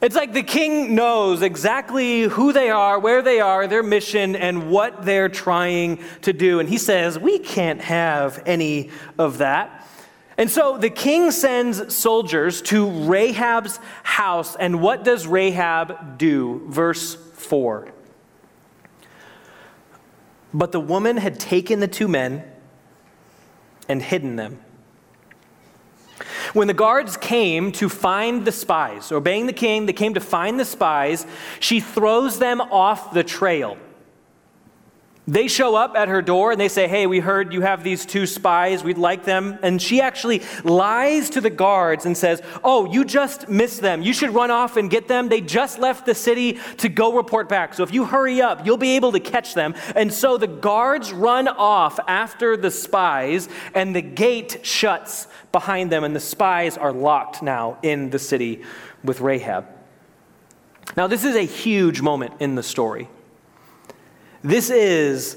It's 0.02 0.14
like 0.14 0.34
the 0.34 0.42
king 0.42 0.94
knows 0.94 1.40
exactly 1.40 2.22
who 2.24 2.52
they 2.52 2.68
are, 2.68 2.98
where 2.98 3.22
they 3.22 3.40
are, 3.40 3.66
their 3.66 3.82
mission, 3.82 4.36
and 4.36 4.70
what 4.70 5.04
they're 5.04 5.30
trying 5.30 6.04
to 6.22 6.34
do. 6.34 6.60
And 6.60 6.68
he 6.68 6.76
says, 6.76 7.18
We 7.18 7.38
can't 7.38 7.80
have 7.80 8.42
any 8.44 8.90
of 9.18 9.38
that. 9.38 9.77
And 10.38 10.48
so 10.48 10.78
the 10.78 10.88
king 10.88 11.32
sends 11.32 11.92
soldiers 11.92 12.62
to 12.62 12.88
Rahab's 12.88 13.80
house. 14.04 14.54
And 14.54 14.80
what 14.80 15.02
does 15.02 15.26
Rahab 15.26 16.16
do? 16.16 16.62
Verse 16.68 17.16
4. 17.34 17.88
But 20.54 20.70
the 20.70 20.80
woman 20.80 21.16
had 21.16 21.40
taken 21.40 21.80
the 21.80 21.88
two 21.88 22.06
men 22.06 22.44
and 23.88 24.00
hidden 24.00 24.36
them. 24.36 24.60
When 26.52 26.68
the 26.68 26.74
guards 26.74 27.16
came 27.16 27.72
to 27.72 27.88
find 27.88 28.44
the 28.44 28.52
spies, 28.52 29.12
obeying 29.12 29.46
the 29.46 29.52
king, 29.52 29.86
they 29.86 29.92
came 29.92 30.14
to 30.14 30.20
find 30.20 30.58
the 30.58 30.64
spies, 30.64 31.26
she 31.60 31.80
throws 31.80 32.38
them 32.38 32.60
off 32.60 33.12
the 33.12 33.24
trail. 33.24 33.76
They 35.28 35.46
show 35.46 35.76
up 35.76 35.94
at 35.94 36.08
her 36.08 36.22
door 36.22 36.52
and 36.52 36.60
they 36.60 36.70
say, 36.70 36.88
Hey, 36.88 37.06
we 37.06 37.20
heard 37.20 37.52
you 37.52 37.60
have 37.60 37.84
these 37.84 38.06
two 38.06 38.24
spies. 38.24 38.82
We'd 38.82 38.96
like 38.96 39.26
them. 39.26 39.58
And 39.60 39.80
she 39.80 40.00
actually 40.00 40.40
lies 40.64 41.28
to 41.30 41.42
the 41.42 41.50
guards 41.50 42.06
and 42.06 42.16
says, 42.16 42.40
Oh, 42.64 42.90
you 42.90 43.04
just 43.04 43.46
missed 43.46 43.82
them. 43.82 44.00
You 44.00 44.14
should 44.14 44.30
run 44.30 44.50
off 44.50 44.78
and 44.78 44.90
get 44.90 45.06
them. 45.06 45.28
They 45.28 45.42
just 45.42 45.78
left 45.78 46.06
the 46.06 46.14
city 46.14 46.58
to 46.78 46.88
go 46.88 47.14
report 47.14 47.46
back. 47.46 47.74
So 47.74 47.82
if 47.82 47.92
you 47.92 48.06
hurry 48.06 48.40
up, 48.40 48.64
you'll 48.64 48.78
be 48.78 48.96
able 48.96 49.12
to 49.12 49.20
catch 49.20 49.52
them. 49.52 49.74
And 49.94 50.10
so 50.10 50.38
the 50.38 50.46
guards 50.46 51.12
run 51.12 51.46
off 51.46 52.00
after 52.08 52.56
the 52.56 52.70
spies, 52.70 53.50
and 53.74 53.94
the 53.94 54.00
gate 54.00 54.60
shuts 54.62 55.26
behind 55.52 55.92
them, 55.92 56.04
and 56.04 56.16
the 56.16 56.20
spies 56.20 56.78
are 56.78 56.92
locked 56.92 57.42
now 57.42 57.76
in 57.82 58.08
the 58.08 58.18
city 58.18 58.62
with 59.04 59.20
Rahab. 59.20 59.66
Now, 60.96 61.06
this 61.06 61.26
is 61.26 61.36
a 61.36 61.44
huge 61.44 62.00
moment 62.00 62.32
in 62.40 62.54
the 62.54 62.62
story. 62.62 63.08
This 64.42 64.70
is 64.70 65.36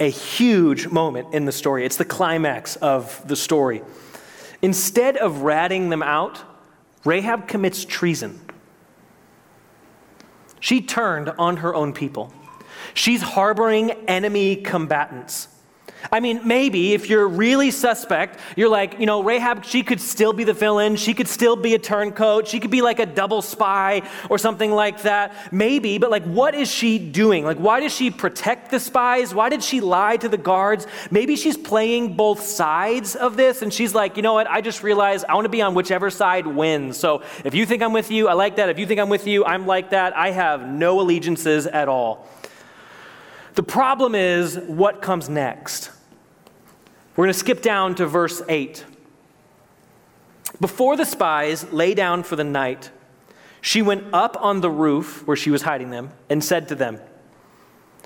a 0.00 0.10
huge 0.10 0.88
moment 0.88 1.34
in 1.34 1.44
the 1.44 1.52
story. 1.52 1.84
It's 1.84 1.96
the 1.96 2.04
climax 2.04 2.76
of 2.76 3.22
the 3.28 3.36
story. 3.36 3.82
Instead 4.62 5.16
of 5.16 5.42
ratting 5.42 5.88
them 5.88 6.02
out, 6.02 6.42
Rahab 7.04 7.46
commits 7.48 7.84
treason. 7.84 8.40
She 10.58 10.82
turned 10.82 11.30
on 11.38 11.58
her 11.58 11.74
own 11.74 11.92
people. 11.92 12.32
She's 12.92 13.22
harboring 13.22 13.92
enemy 14.08 14.56
combatants. 14.56 15.48
I 16.12 16.20
mean, 16.20 16.40
maybe 16.46 16.92
if 16.92 17.08
you're 17.08 17.28
really 17.28 17.70
suspect, 17.70 18.38
you're 18.56 18.68
like, 18.68 18.98
you 18.98 19.06
know, 19.06 19.22
Rahab, 19.22 19.64
she 19.64 19.82
could 19.82 20.00
still 20.00 20.32
be 20.32 20.44
the 20.44 20.52
villain. 20.52 20.96
She 20.96 21.14
could 21.14 21.28
still 21.28 21.56
be 21.56 21.74
a 21.74 21.78
turncoat. 21.78 22.48
She 22.48 22.60
could 22.60 22.70
be 22.70 22.82
like 22.82 22.98
a 22.98 23.06
double 23.06 23.42
spy 23.42 24.02
or 24.28 24.38
something 24.38 24.70
like 24.70 25.02
that. 25.02 25.52
Maybe, 25.52 25.98
but 25.98 26.10
like, 26.10 26.24
what 26.24 26.54
is 26.54 26.70
she 26.70 26.98
doing? 26.98 27.44
Like, 27.44 27.58
why 27.58 27.80
does 27.80 27.94
she 27.94 28.10
protect 28.10 28.70
the 28.70 28.80
spies? 28.80 29.34
Why 29.34 29.48
did 29.48 29.62
she 29.62 29.80
lie 29.80 30.16
to 30.18 30.28
the 30.28 30.38
guards? 30.38 30.86
Maybe 31.10 31.36
she's 31.36 31.56
playing 31.56 32.16
both 32.16 32.42
sides 32.42 33.16
of 33.16 33.36
this 33.36 33.62
and 33.62 33.72
she's 33.72 33.94
like, 33.94 34.16
you 34.16 34.22
know 34.22 34.34
what? 34.34 34.48
I 34.48 34.60
just 34.60 34.82
realized 34.82 35.24
I 35.28 35.34
want 35.34 35.44
to 35.44 35.50
be 35.50 35.62
on 35.62 35.74
whichever 35.74 36.10
side 36.10 36.46
wins. 36.46 36.96
So 36.96 37.22
if 37.44 37.54
you 37.54 37.66
think 37.66 37.82
I'm 37.82 37.92
with 37.92 38.10
you, 38.10 38.28
I 38.28 38.34
like 38.34 38.56
that. 38.56 38.68
If 38.68 38.78
you 38.78 38.86
think 38.86 39.00
I'm 39.00 39.08
with 39.08 39.26
you, 39.26 39.44
I'm 39.44 39.66
like 39.66 39.90
that. 39.90 40.16
I 40.16 40.30
have 40.30 40.66
no 40.66 41.00
allegiances 41.00 41.66
at 41.66 41.88
all. 41.88 42.26
The 43.60 43.66
problem 43.66 44.14
is 44.14 44.56
what 44.56 45.02
comes 45.02 45.28
next. 45.28 45.90
We're 47.14 47.26
going 47.26 47.34
to 47.34 47.38
skip 47.38 47.60
down 47.60 47.94
to 47.96 48.06
verse 48.06 48.40
8. 48.48 48.86
Before 50.58 50.96
the 50.96 51.04
spies 51.04 51.70
lay 51.70 51.92
down 51.92 52.22
for 52.22 52.36
the 52.36 52.42
night, 52.42 52.90
she 53.60 53.82
went 53.82 54.04
up 54.14 54.38
on 54.40 54.62
the 54.62 54.70
roof 54.70 55.26
where 55.26 55.36
she 55.36 55.50
was 55.50 55.60
hiding 55.60 55.90
them 55.90 56.08
and 56.30 56.42
said 56.42 56.68
to 56.68 56.74
them, 56.74 57.00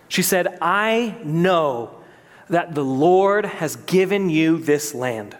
She 0.08 0.22
said, 0.22 0.58
I 0.60 1.18
know 1.22 2.00
that 2.48 2.74
the 2.74 2.84
Lord 2.84 3.44
has 3.44 3.76
given 3.76 4.30
you 4.30 4.58
this 4.58 4.92
land. 4.92 5.36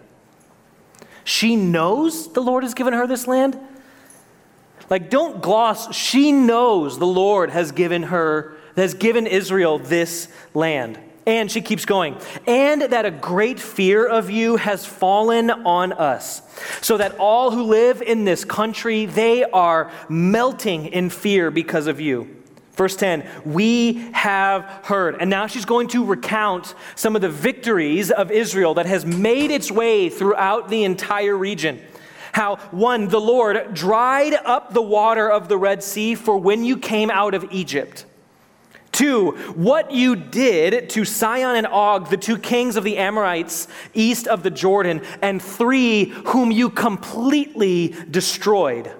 She 1.25 1.56
knows 1.56 2.33
the 2.33 2.40
Lord 2.40 2.62
has 2.62 2.75
given 2.75 2.92
her 2.94 3.09
this 3.09 3.26
land. 3.26 3.59
Like, 4.88 5.11
don't 5.11 5.42
gloss, 5.42 5.92
she 5.92 6.30
knows 6.30 7.00
the 7.00 7.04
Lord 7.04 7.50
has 7.50 7.73
given 7.73 8.04
her 8.04 8.54
has 8.76 8.95
given 8.95 9.26
Israel 9.26 9.78
this 9.78 10.28
land. 10.52 10.99
And 11.26 11.50
she 11.50 11.62
keeps 11.62 11.87
going, 11.87 12.19
and 12.47 12.83
that 12.83 13.07
a 13.07 13.11
great 13.11 13.59
fear 13.59 14.07
of 14.07 14.28
you 14.28 14.57
has 14.57 14.85
fallen 14.85 15.50
on 15.50 15.95
us, 15.95 16.43
so 16.83 16.99
that 16.99 17.16
all 17.19 17.50
who 17.50 17.62
live 17.62 18.02
in 18.02 18.26
this 18.26 18.45
country, 18.45 19.07
they 19.07 19.43
are 19.43 19.90
melting 20.11 20.87
in 20.87 21.09
fear 21.09 21.50
because 21.50 21.87
of 21.87 21.99
you. 21.99 22.45
Verse 22.75 22.97
10, 22.97 23.26
we 23.45 24.11
have 24.12 24.64
heard. 24.85 25.16
And 25.21 25.31
now 25.31 25.47
she's 25.47 25.64
going 25.64 25.88
to 25.88 26.04
recount 26.04 26.75
some 26.97 27.14
of 27.14 27.23
the 27.23 27.28
victories 27.31 28.11
of 28.11 28.31
Israel 28.31 28.75
that 28.75 28.87
has 28.87 29.07
made 29.07 29.50
its 29.50 29.71
way 29.71 30.11
throughout 30.11 30.69
the 30.69 30.85
entire 30.85 31.37
region. 31.37 31.81
How, 32.33 32.57
one, 32.73 33.09
the 33.09 33.21
Lord 33.21 33.75
dried 33.75 34.35
up 34.35 34.75
the 34.75 34.83
water 34.83 35.31
of 35.31 35.49
the 35.49 35.57
Red 35.57 35.85
Sea 35.85 36.16
for 36.16 36.37
when 36.37 36.64
you 36.64 36.76
came 36.76 37.11
out 37.11 37.33
of 37.33 37.47
Egypt. 37.52 38.07
Two, 38.95 39.33
what 39.57 39.91
you 39.91 40.15
did 40.15 40.89
to 40.91 41.05
Sihon 41.05 41.57
and 41.57 41.67
Og, 41.67 42.11
the 42.11 42.17
two 42.17 42.39
kings 42.39 42.77
of 42.77 42.85
the 42.85 42.97
Amorites 42.97 43.67
east 43.93 44.29
of 44.29 44.45
the 44.45 44.53
Jordan. 44.53 45.03
And 45.21 45.43
three, 45.43 46.11
whom 46.27 46.53
you 46.53 46.71
completely 46.71 47.89
destroyed. 48.09 48.93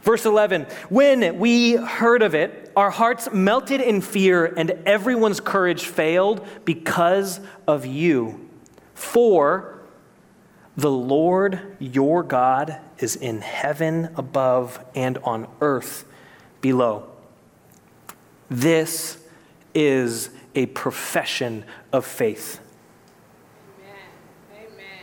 Verse 0.00 0.24
11, 0.24 0.62
when 0.88 1.38
we 1.38 1.74
heard 1.74 2.22
of 2.22 2.34
it, 2.34 2.72
our 2.74 2.88
hearts 2.90 3.28
melted 3.30 3.82
in 3.82 4.00
fear 4.00 4.46
and 4.46 4.70
everyone's 4.86 5.40
courage 5.40 5.84
failed 5.84 6.46
because 6.64 7.40
of 7.66 7.84
you. 7.84 8.48
For 8.94 9.82
the 10.74 10.90
Lord 10.90 11.76
your 11.78 12.22
God 12.22 12.80
is 12.98 13.14
in 13.14 13.42
heaven 13.42 14.14
above 14.16 14.82
and 14.94 15.18
on 15.18 15.48
earth 15.60 16.06
below. 16.62 17.10
This 18.50 19.18
is 19.74 20.30
a 20.54 20.66
profession 20.66 21.64
of 21.92 22.04
faith. 22.04 22.60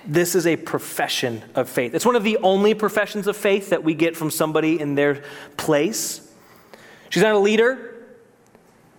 This 0.07 0.35
is 0.35 0.45
a 0.45 0.55
profession 0.55 1.43
of 1.55 1.67
faith. 1.67 1.95
It's 1.95 2.05
one 2.05 2.15
of 2.15 2.23
the 2.23 2.37
only 2.37 2.75
professions 2.75 3.25
of 3.25 3.35
faith 3.35 3.71
that 3.71 3.83
we 3.83 3.95
get 3.95 4.15
from 4.15 4.29
somebody 4.29 4.79
in 4.79 4.93
their 4.93 5.23
place. 5.57 6.31
She's 7.09 7.23
not 7.23 7.33
a 7.33 7.39
leader. 7.39 7.94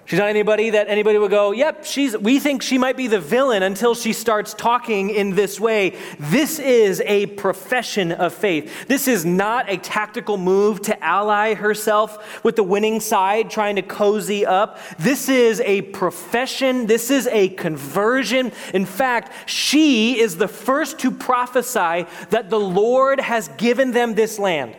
She's 0.07 0.21
not 0.21 0.29
anybody 0.29 0.71
that 0.71 0.87
anybody 0.89 1.19
would 1.19 1.33
go, 1.33 1.51
yep, 1.51 1.85
she's, 1.85 2.17
we 2.17 2.39
think 2.39 2.63
she 2.63 2.79
might 2.79 2.97
be 2.97 3.09
the 3.09 3.19
villain 3.19 3.65
until 3.65 3.97
she 3.97 4.13
starts 4.13 4.55
talking 4.55 5.11
in 5.11 5.35
this 5.35 5.59
way. 5.59 5.97
This 6.21 6.61
is 6.61 7.03
a 7.05 7.27
profession 7.27 8.13
of 8.13 8.33
faith. 8.33 8.87
This 8.87 9.09
is 9.09 9.25
not 9.25 9.69
a 9.69 9.79
tactical 9.79 10.37
move 10.37 10.81
to 10.83 11.05
ally 11.05 11.55
herself 11.55 12.45
with 12.45 12.55
the 12.55 12.63
winning 12.63 13.01
side, 13.01 13.51
trying 13.51 13.75
to 13.77 13.83
cozy 13.83 14.47
up. 14.47 14.79
This 14.97 15.29
is 15.29 15.61
a 15.62 15.83
profession. 15.83 16.87
This 16.87 17.11
is 17.11 17.27
a 17.27 17.49
conversion. 17.49 18.53
In 18.75 18.87
fact, 18.87 19.51
she 19.51 20.21
is 20.21 20.37
the 20.37 20.47
first 20.47 21.01
to 21.01 21.11
prophesy 21.11 22.07
that 22.31 22.49
the 22.49 22.61
Lord 22.61 23.19
has 23.19 23.49
given 23.57 23.90
them 23.90 24.14
this 24.14 24.38
land. 24.38 24.77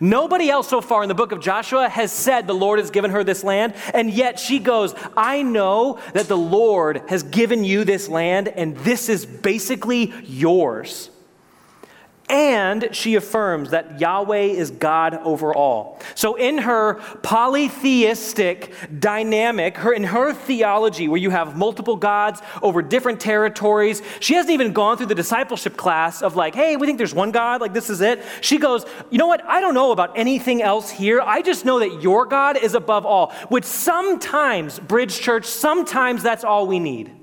Nobody 0.00 0.50
else 0.50 0.68
so 0.68 0.80
far 0.80 1.02
in 1.02 1.08
the 1.08 1.14
book 1.14 1.32
of 1.32 1.40
Joshua 1.40 1.88
has 1.88 2.12
said 2.12 2.46
the 2.46 2.54
Lord 2.54 2.78
has 2.78 2.90
given 2.90 3.10
her 3.10 3.24
this 3.24 3.44
land, 3.44 3.74
and 3.94 4.10
yet 4.10 4.38
she 4.38 4.58
goes, 4.58 4.94
I 5.16 5.42
know 5.42 5.98
that 6.14 6.28
the 6.28 6.36
Lord 6.36 7.02
has 7.08 7.22
given 7.22 7.64
you 7.64 7.84
this 7.84 8.08
land, 8.08 8.48
and 8.48 8.76
this 8.78 9.08
is 9.08 9.26
basically 9.26 10.12
yours. 10.24 11.10
And 12.28 12.88
she 12.92 13.16
affirms 13.16 13.70
that 13.70 14.00
Yahweh 14.00 14.44
is 14.44 14.70
God 14.70 15.14
over 15.24 15.54
all. 15.54 16.00
So, 16.14 16.36
in 16.36 16.58
her 16.58 16.94
polytheistic 17.22 18.72
dynamic, 19.00 19.76
her, 19.76 19.92
in 19.92 20.04
her 20.04 20.32
theology, 20.32 21.08
where 21.08 21.18
you 21.18 21.30
have 21.30 21.56
multiple 21.56 21.96
gods 21.96 22.40
over 22.62 22.80
different 22.80 23.20
territories, 23.20 24.02
she 24.20 24.34
hasn't 24.34 24.52
even 24.52 24.72
gone 24.72 24.96
through 24.96 25.06
the 25.06 25.14
discipleship 25.14 25.76
class 25.76 26.22
of 26.22 26.36
like, 26.36 26.54
hey, 26.54 26.76
we 26.76 26.86
think 26.86 26.98
there's 26.98 27.14
one 27.14 27.32
God, 27.32 27.60
like 27.60 27.74
this 27.74 27.90
is 27.90 28.00
it. 28.00 28.22
She 28.40 28.58
goes, 28.58 28.86
you 29.10 29.18
know 29.18 29.26
what? 29.26 29.44
I 29.44 29.60
don't 29.60 29.74
know 29.74 29.92
about 29.92 30.16
anything 30.16 30.62
else 30.62 30.90
here. 30.90 31.20
I 31.20 31.42
just 31.42 31.64
know 31.64 31.80
that 31.80 32.02
your 32.02 32.24
God 32.24 32.56
is 32.56 32.74
above 32.74 33.04
all, 33.04 33.32
which 33.48 33.64
sometimes, 33.64 34.78
Bridge 34.78 35.20
Church, 35.20 35.44
sometimes 35.44 36.22
that's 36.22 36.44
all 36.44 36.66
we 36.66 36.78
need. 36.78 37.21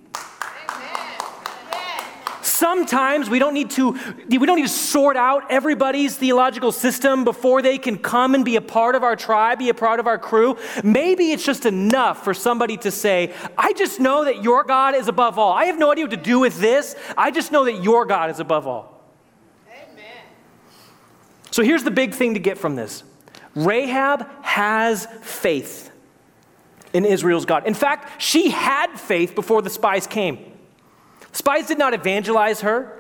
Sometimes 2.60 3.30
we 3.30 3.40
don't 3.40 3.54
need 3.54 3.70
to 3.72 3.92
we 4.28 4.46
don't 4.46 4.58
need 4.58 4.64
to 4.64 4.68
sort 4.68 5.16
out 5.16 5.50
everybody's 5.50 6.18
theological 6.18 6.74
system 6.74 7.24
before 7.24 7.62
they 7.62 7.78
can 7.78 7.98
come 7.98 8.36
and 8.36 8.44
be 8.44 8.58
a 8.58 8.62
part 8.62 8.96
of 8.96 9.04
our 9.04 9.16
tribe, 9.16 9.60
be 9.60 9.70
a 9.70 9.74
part 9.74 10.02
of 10.02 10.08
our 10.08 10.18
crew. 10.18 10.58
Maybe 10.84 11.32
it's 11.32 11.46
just 11.46 11.66
enough 11.66 12.22
for 12.22 12.34
somebody 12.34 12.76
to 12.78 12.92
say, 12.92 13.34
"I 13.58 13.72
just 13.72 14.02
know 14.02 14.26
that 14.26 14.44
your 14.44 14.66
God 14.66 14.94
is 14.94 15.08
above 15.08 15.40
all. 15.40 15.54
I 15.54 15.66
have 15.66 15.80
no 15.80 15.90
idea 15.90 16.04
what 16.04 16.12
to 16.12 16.18
do 16.18 16.38
with 16.38 16.60
this. 16.60 16.98
I 17.18 17.32
just 17.32 17.54
know 17.54 17.64
that 17.64 17.82
your 17.82 18.06
God 18.06 18.30
is 18.30 18.42
above 18.42 18.68
all." 18.68 19.06
Amen. 19.70 20.24
So 21.52 21.64
here's 21.64 21.86
the 21.86 21.92
big 21.92 22.14
thing 22.14 22.34
to 22.34 22.42
get 22.42 22.58
from 22.58 22.76
this. 22.76 23.06
Rahab 23.56 24.28
has 24.42 25.08
faith 25.22 25.92
in 26.92 27.06
Israel's 27.06 27.46
God. 27.46 27.66
In 27.66 27.74
fact, 27.74 28.22
she 28.22 28.50
had 28.50 29.00
faith 29.00 29.34
before 29.34 29.62
the 29.62 29.70
spies 29.70 30.06
came. 30.06 30.40
Spies 31.32 31.68
did 31.68 31.78
not 31.78 31.94
evangelize 31.94 32.62
her. 32.62 33.00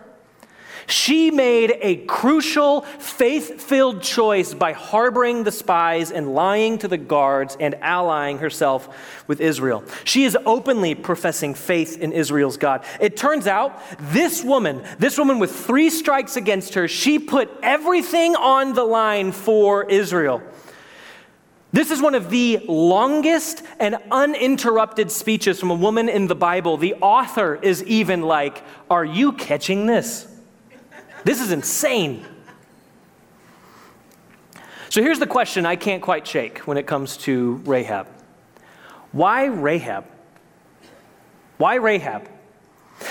She 0.89 1.30
made 1.30 1.78
a 1.82 1.98
crucial, 2.08 2.82
faith 2.82 3.62
filled 3.62 4.02
choice 4.02 4.56
by 4.56 4.74
harboring 4.74 5.44
the 5.44 5.52
spies 5.52 6.12
and 6.12 6.34
lying 6.34 6.80
to 6.80 6.88
the 6.88 6.98
guards 6.98 7.56
and 7.60 7.76
allying 7.76 8.39
herself 8.39 9.24
with 9.28 9.39
Israel. 9.39 9.84
She 10.04 10.24
is 10.24 10.36
openly 10.48 10.96
professing 10.96 11.54
faith 11.54 12.00
in 12.00 12.12
Israel's 12.12 12.58
God. 12.58 12.84
It 13.00 13.18
turns 13.18 13.46
out 13.46 13.80
this 14.00 14.44
woman, 14.44 14.84
this 14.98 15.18
woman 15.20 15.38
with 15.38 15.56
three 15.56 15.92
strikes 15.92 16.36
against 16.36 16.74
her, 16.74 16.88
she 16.88 17.20
put 17.20 17.52
everything 17.62 18.36
on 18.36 18.74
the 18.74 18.84
line 18.84 19.32
for 19.32 19.88
Israel. 19.92 20.42
This 21.72 21.92
is 21.92 22.02
one 22.02 22.16
of 22.16 22.30
the 22.30 22.66
longest 22.68 23.62
and 23.80 23.98
uninterrupted 24.10 25.12
speeches 25.12 25.60
from 25.60 25.70
a 25.70 25.76
woman 25.76 26.10
in 26.10 26.28
the 26.28 26.36
Bible. 26.36 26.78
The 26.78 26.96
author 26.96 27.56
is 27.56 27.84
even 27.84 28.22
like, 28.24 28.64
Are 28.90 29.06
you 29.06 29.34
catching 29.34 29.86
this? 29.86 30.28
This 31.24 31.42
is 31.42 31.52
insane. 31.52 32.26
So 34.90 35.04
here's 35.04 35.20
the 35.20 35.28
question 35.28 35.66
I 35.66 35.76
can't 35.76 36.02
quite 36.02 36.26
shake 36.26 36.60
when 36.60 36.78
it 36.78 36.88
comes 36.88 37.18
to 37.18 37.62
Rahab. 37.66 38.08
Why 39.12 39.46
Rahab? 39.46 40.06
Why 41.58 41.76
Rahab? 41.76 42.28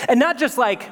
And 0.08 0.18
not 0.18 0.38
just 0.38 0.58
like, 0.58 0.90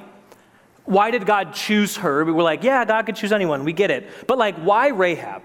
why 0.84 1.10
did 1.10 1.26
God 1.26 1.52
choose 1.52 1.96
her? 1.96 2.24
We 2.24 2.32
were 2.32 2.42
like, 2.42 2.62
yeah, 2.62 2.84
God 2.84 3.06
could 3.06 3.16
choose 3.16 3.32
anyone. 3.32 3.64
We 3.64 3.72
get 3.72 3.90
it. 3.90 4.08
But 4.26 4.38
like, 4.38 4.56
why 4.56 4.88
Rahab? 4.88 5.42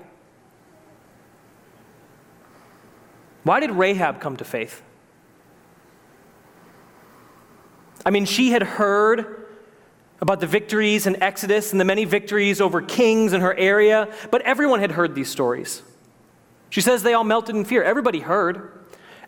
Why 3.44 3.60
did 3.60 3.72
Rahab 3.72 4.20
come 4.20 4.38
to 4.38 4.46
faith? 4.46 4.82
I 8.06 8.10
mean, 8.10 8.26
she 8.26 8.52
had 8.52 8.64
heard 8.64 9.48
about 10.20 10.40
the 10.40 10.48
victories 10.48 11.08
in 11.08 11.22
Exodus 11.22 11.72
and 11.72 11.80
the 11.80 11.86
many 11.86 12.06
victories 12.06 12.62
over 12.62 12.82
kings 12.82 13.34
in 13.34 13.42
her 13.42 13.56
area, 13.56 14.14
but 14.30 14.42
everyone 14.44 14.80
had 14.80 14.92
heard 14.92 15.16
these 15.16 15.30
stories. 15.30 15.82
She 16.70 16.82
says 16.82 17.04
they 17.04 17.14
all 17.14 17.24
melted 17.24 17.56
in 17.56 17.66
fear. 17.66 17.84
Everybody 17.84 18.20
heard. 18.20 18.81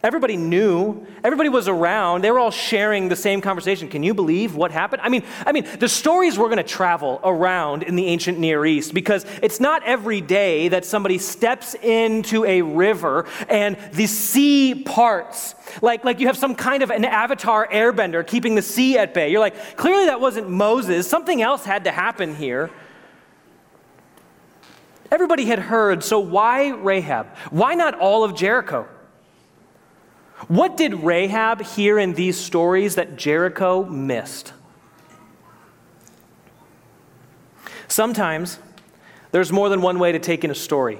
Everybody 0.03 0.35
knew. 0.35 1.07
Everybody 1.23 1.47
was 1.47 1.69
around. 1.69 2.25
They 2.25 2.31
were 2.31 2.39
all 2.39 2.51
sharing 2.51 3.07
the 3.07 3.15
same 3.15 3.39
conversation. 3.39 3.87
Can 3.87 4.03
you 4.03 4.13
believe 4.13 4.53
what 4.53 4.69
happened? 4.69 5.01
I 5.01 5.07
mean, 5.07 5.23
I 5.45 5.53
mean, 5.53 5.65
the 5.79 5.87
stories 5.87 6.37
were 6.37 6.47
going 6.47 6.57
to 6.57 6.63
travel 6.63 7.21
around 7.23 7.83
in 7.83 7.95
the 7.95 8.05
ancient 8.07 8.37
Near 8.37 8.65
East 8.65 8.93
because 8.93 9.25
it's 9.41 9.61
not 9.61 9.81
every 9.83 10.19
day 10.19 10.67
that 10.67 10.83
somebody 10.83 11.17
steps 11.17 11.73
into 11.75 12.43
a 12.43 12.61
river 12.61 13.25
and 13.47 13.77
the 13.93 14.05
sea 14.07 14.75
parts. 14.75 15.55
Like, 15.81 16.03
like 16.03 16.19
you 16.19 16.27
have 16.27 16.37
some 16.37 16.53
kind 16.53 16.83
of 16.83 16.91
an 16.91 17.05
avatar 17.05 17.65
airbender 17.69 18.27
keeping 18.27 18.55
the 18.55 18.61
sea 18.61 18.97
at 18.97 19.13
bay. 19.13 19.31
You're 19.31 19.39
like, 19.39 19.77
clearly 19.77 20.07
that 20.07 20.19
wasn't 20.19 20.49
Moses. 20.49 21.09
Something 21.09 21.41
else 21.41 21.63
had 21.63 21.85
to 21.85 21.91
happen 21.91 22.35
here. 22.35 22.69
Everybody 25.09 25.45
had 25.45 25.59
heard, 25.59 26.03
so 26.03 26.19
why 26.19 26.71
Rahab? 26.71 27.27
Why 27.51 27.75
not 27.75 27.97
all 27.97 28.25
of 28.25 28.35
Jericho? 28.35 28.85
What 30.47 30.77
did 30.77 30.93
Rahab 30.95 31.61
hear 31.61 31.97
in 31.97 32.13
these 32.13 32.37
stories 32.37 32.95
that 32.95 33.15
Jericho 33.15 33.83
missed? 33.85 34.53
Sometimes 37.87 38.59
there's 39.31 39.51
more 39.51 39.69
than 39.69 39.81
one 39.81 39.99
way 39.99 40.11
to 40.11 40.19
take 40.19 40.43
in 40.43 40.51
a 40.51 40.55
story. 40.55 40.99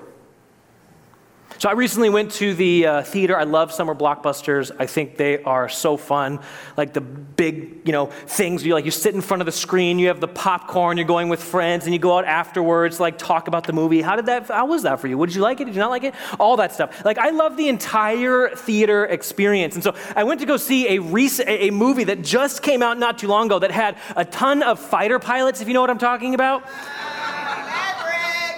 So 1.64 1.70
I 1.70 1.72
recently 1.72 2.10
went 2.10 2.32
to 2.32 2.54
the 2.54 2.86
uh, 2.86 3.02
theater. 3.04 3.38
I 3.38 3.46
love 3.46 3.72
summer 3.72 3.96
blockbusters. 3.96 4.70
I 4.80 4.86
think 4.86 5.16
they 5.16 5.42
are 5.44 5.70
so 5.70 5.96
fun. 5.96 6.42
Like 6.76 6.92
the 6.92 7.00
big, 7.00 7.80
you 7.86 7.94
know, 7.94 8.08
things. 8.08 8.66
You 8.66 8.74
like 8.74 8.84
you 8.84 8.92
sit 8.92 9.16
in 9.16 9.22
front 9.22 9.42
of 9.42 9.46
the 9.46 9.54
screen. 9.54 9.98
You 9.98 10.10
have 10.10 10.20
the 10.20 10.28
popcorn. 10.28 10.98
You're 10.98 11.08
going 11.08 11.30
with 11.30 11.42
friends, 11.42 11.86
and 11.86 11.94
you 11.94 12.00
go 12.00 12.18
out 12.18 12.26
afterwards, 12.26 13.00
like 13.00 13.18
talk 13.18 13.48
about 13.48 13.66
the 13.66 13.72
movie. 13.72 14.02
How 14.02 14.18
did 14.18 14.26
that? 14.26 14.50
How 14.50 14.66
was 14.66 14.84
that 14.84 15.00
for 15.00 15.08
you? 15.08 15.18
What 15.18 15.30
did 15.30 15.38
you 15.38 15.42
like 15.42 15.62
it? 15.62 15.64
Did 15.64 15.76
you 15.76 15.80
not 15.80 15.90
like 15.90 16.04
it? 16.04 16.16
All 16.38 16.58
that 16.58 16.74
stuff. 16.74 17.06
Like 17.06 17.18
I 17.18 17.30
love 17.30 17.56
the 17.56 17.70
entire 17.70 18.50
theater 18.50 19.06
experience. 19.06 19.76
And 19.76 19.84
so 19.86 19.96
I 20.18 20.26
went 20.26 20.42
to 20.42 20.46
go 20.46 20.58
see 20.58 20.98
a 20.98 21.00
recent 21.00 21.48
a 21.48 21.70
movie 21.70 22.04
that 22.04 22.24
just 22.24 22.62
came 22.62 22.84
out 22.84 23.00
not 23.00 23.20
too 23.20 23.30
long 23.30 23.46
ago 23.46 23.60
that 23.60 23.72
had 23.72 23.96
a 24.18 24.26
ton 24.26 24.64
of 24.64 24.82
fighter 24.82 25.18
pilots. 25.18 25.62
If 25.62 25.70
you 25.70 25.74
know 25.74 25.80
what 25.80 25.90
I'm 25.90 25.98
talking 25.98 26.36
about. 26.36 26.68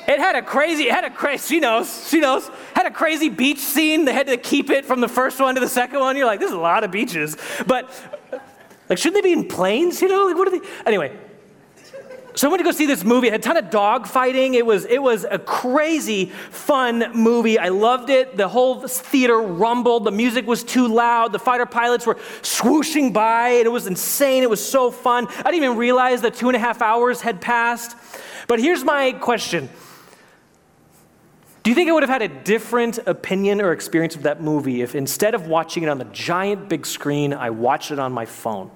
It 0.08 0.20
had 0.20 0.36
a 0.36 0.42
crazy, 0.44 0.84
it 0.84 0.92
had 0.92 1.04
a 1.04 1.10
crazy, 1.10 1.56
she 1.56 1.60
knows, 1.60 2.08
she 2.08 2.20
knows, 2.20 2.50
had 2.76 2.86
a 2.86 2.92
crazy 2.92 3.30
beach 3.30 3.60
scene. 3.60 4.06
They 4.06 4.14
had 4.14 4.28
to 4.28 4.38
keep 4.38 4.70
it 4.70 4.86
from 4.86 5.02
the 5.02 5.08
first 5.08 5.40
one 5.40 5.56
to 5.56 5.62
the 5.62 5.70
second 5.70 6.00
one. 6.00 6.18
You're 6.18 6.26
like, 6.26 6.40
there's 6.40 6.52
a 6.52 6.58
lot 6.58 6.84
of 6.84 6.92
beaches. 6.92 7.38
But, 7.66 7.90
like, 8.90 8.98
shouldn't 8.98 9.24
they 9.24 9.28
be 9.28 9.34
in 9.34 9.48
planes, 9.48 10.02
you 10.02 10.10
know? 10.10 10.26
Like, 10.26 10.36
what 10.36 10.48
are 10.48 10.60
they? 10.60 10.68
Anyway, 10.86 11.18
so 12.36 12.50
I 12.50 12.52
went 12.52 12.60
to 12.60 12.66
go 12.66 12.72
see 12.72 12.86
this 12.86 13.06
movie. 13.06 13.28
It 13.28 13.32
had 13.32 13.40
a 13.40 13.44
ton 13.44 13.56
of 13.58 13.70
dog 13.70 14.08
fighting. 14.08 14.56
It 14.56 14.66
was, 14.66 14.84
it 14.86 15.02
was 15.02 15.24
a 15.24 15.40
crazy, 15.40 16.26
fun 16.26 17.14
movie. 17.14 17.58
I 17.58 17.70
loved 17.70 18.10
it. 18.10 18.36
The 18.36 18.50
whole 18.50 18.86
theater 18.86 19.38
rumbled. 19.38 20.04
The 20.04 20.12
music 20.12 20.46
was 20.46 20.62
too 20.62 20.90
loud. 20.90 21.32
The 21.32 21.40
fighter 21.40 21.66
pilots 21.66 22.06
were 22.06 22.16
swooshing 22.42 23.14
by, 23.14 23.50
and 23.50 23.66
it 23.66 23.72
was 23.72 23.88
insane. 23.88 24.44
It 24.44 24.50
was 24.50 24.64
so 24.64 24.92
fun. 24.92 25.28
I 25.30 25.44
didn't 25.44 25.64
even 25.64 25.78
realize 25.78 26.22
that 26.24 26.36
two 26.36 26.50
and 26.50 26.58
a 26.58 26.60
half 26.60 26.82
hours 26.82 27.22
had 27.22 27.40
passed. 27.40 27.96
But 28.48 28.60
here's 28.60 28.84
my 28.84 29.14
question 29.14 29.70
do 31.66 31.72
you 31.72 31.76
think 31.76 31.90
I 31.90 31.94
would 31.94 32.04
have 32.04 32.12
had 32.12 32.22
a 32.22 32.28
different 32.28 33.00
opinion 33.08 33.60
or 33.60 33.72
experience 33.72 34.16
of 34.16 34.22
that 34.22 34.40
movie 34.40 34.84
if 34.84 34.94
instead 34.94 35.34
of 35.34 35.48
watching 35.48 35.82
it 35.82 35.90
on 35.90 35.98
the 35.98 36.06
giant 36.06 36.70
big 36.70 36.86
screen, 36.86 37.34
I 37.34 37.50
watched 37.50 37.90
it 37.90 37.98
on 37.98 38.12
my 38.12 38.26
phone? 38.26 38.70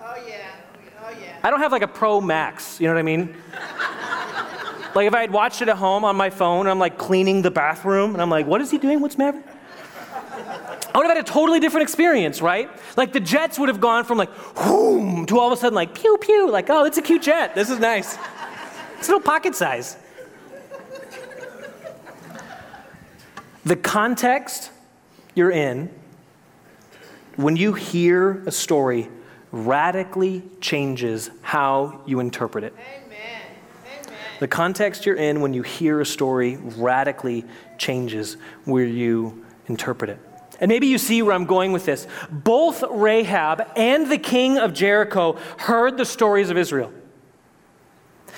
Oh, 0.00 0.14
yeah. 0.26 0.46
Oh, 1.02 1.10
yeah. 1.20 1.36
I 1.42 1.50
don't 1.50 1.60
have 1.60 1.70
like 1.70 1.82
a 1.82 1.86
Pro 1.86 2.22
Max, 2.22 2.80
you 2.80 2.86
know 2.86 2.94
what 2.94 3.00
I 3.00 3.02
mean? 3.02 3.36
like 4.94 5.06
if 5.06 5.12
I 5.12 5.20
had 5.20 5.32
watched 5.32 5.60
it 5.60 5.68
at 5.68 5.76
home 5.76 6.02
on 6.02 6.16
my 6.16 6.30
phone, 6.30 6.66
I'm 6.66 6.78
like 6.78 6.96
cleaning 6.96 7.42
the 7.42 7.50
bathroom, 7.50 8.14
and 8.14 8.22
I'm 8.22 8.30
like, 8.30 8.46
what 8.46 8.62
is 8.62 8.70
he 8.70 8.78
doing? 8.78 9.02
What's 9.02 9.18
Maverick? 9.18 9.44
I 10.94 10.96
would 10.96 11.06
have 11.06 11.16
had 11.18 11.28
a 11.28 11.30
totally 11.30 11.60
different 11.60 11.82
experience, 11.82 12.40
right? 12.40 12.70
Like 12.96 13.12
the 13.12 13.20
jets 13.20 13.58
would 13.58 13.68
have 13.68 13.82
gone 13.82 14.04
from 14.04 14.16
like, 14.16 14.30
whoom, 14.56 15.26
to 15.26 15.38
all 15.38 15.48
of 15.48 15.52
a 15.52 15.60
sudden 15.60 15.74
like, 15.74 15.94
pew, 15.94 16.16
pew, 16.16 16.50
like, 16.50 16.70
oh, 16.70 16.86
it's 16.86 16.96
a 16.96 17.02
cute 17.02 17.20
jet. 17.20 17.54
This 17.54 17.68
is 17.68 17.78
nice. 17.78 18.16
It's 18.98 19.08
a 19.08 19.12
little 19.12 19.20
pocket 19.20 19.54
size. 19.54 19.98
The 23.64 23.76
context 23.76 24.70
you're 25.34 25.50
in, 25.50 25.90
when 27.36 27.56
you 27.56 27.72
hear 27.72 28.42
a 28.46 28.52
story, 28.52 29.08
radically 29.52 30.42
changes 30.60 31.30
how 31.40 32.02
you 32.06 32.20
interpret 32.20 32.64
it. 32.64 32.74
Amen. 32.74 33.42
Amen. 33.86 34.14
The 34.40 34.48
context 34.48 35.06
you're 35.06 35.16
in 35.16 35.40
when 35.40 35.54
you 35.54 35.62
hear 35.62 36.00
a 36.00 36.06
story 36.06 36.56
radically 36.56 37.44
changes 37.78 38.36
where 38.64 38.84
you 38.84 39.44
interpret 39.66 40.10
it. 40.10 40.18
And 40.60 40.68
maybe 40.68 40.86
you 40.86 40.98
see 40.98 41.22
where 41.22 41.34
I'm 41.34 41.46
going 41.46 41.72
with 41.72 41.84
this. 41.84 42.06
Both 42.30 42.84
Rahab 42.90 43.66
and 43.76 44.10
the 44.10 44.18
king 44.18 44.58
of 44.58 44.72
Jericho 44.72 45.38
heard 45.58 45.96
the 45.96 46.04
stories 46.04 46.50
of 46.50 46.58
Israel. 46.58 46.92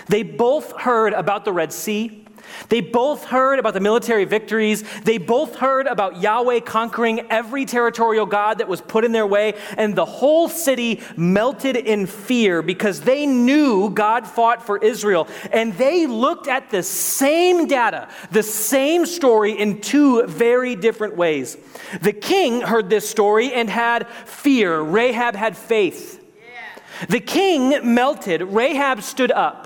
They 0.08 0.22
both 0.22 0.72
heard 0.72 1.12
about 1.12 1.44
the 1.44 1.52
Red 1.52 1.72
Sea. 1.72 2.25
They 2.68 2.80
both 2.80 3.24
heard 3.24 3.58
about 3.58 3.74
the 3.74 3.80
military 3.80 4.24
victories. 4.24 4.84
They 5.02 5.18
both 5.18 5.56
heard 5.56 5.86
about 5.86 6.20
Yahweh 6.20 6.60
conquering 6.60 7.30
every 7.30 7.64
territorial 7.64 8.26
God 8.26 8.58
that 8.58 8.68
was 8.68 8.80
put 8.80 9.04
in 9.04 9.12
their 9.12 9.26
way. 9.26 9.54
And 9.76 9.94
the 9.94 10.04
whole 10.04 10.48
city 10.48 11.02
melted 11.16 11.76
in 11.76 12.06
fear 12.06 12.62
because 12.62 13.00
they 13.00 13.26
knew 13.26 13.90
God 13.90 14.26
fought 14.26 14.64
for 14.64 14.78
Israel. 14.78 15.28
And 15.52 15.72
they 15.74 16.06
looked 16.06 16.48
at 16.48 16.70
the 16.70 16.82
same 16.82 17.66
data, 17.66 18.08
the 18.30 18.42
same 18.42 19.06
story 19.06 19.52
in 19.52 19.80
two 19.80 20.26
very 20.26 20.76
different 20.76 21.16
ways. 21.16 21.56
The 22.00 22.12
king 22.12 22.62
heard 22.62 22.90
this 22.90 23.08
story 23.08 23.52
and 23.52 23.68
had 23.68 24.08
fear. 24.24 24.80
Rahab 24.80 25.34
had 25.34 25.56
faith. 25.56 26.22
Yeah. 26.38 27.06
The 27.08 27.20
king 27.20 27.94
melted. 27.94 28.42
Rahab 28.42 29.02
stood 29.02 29.32
up. 29.32 29.65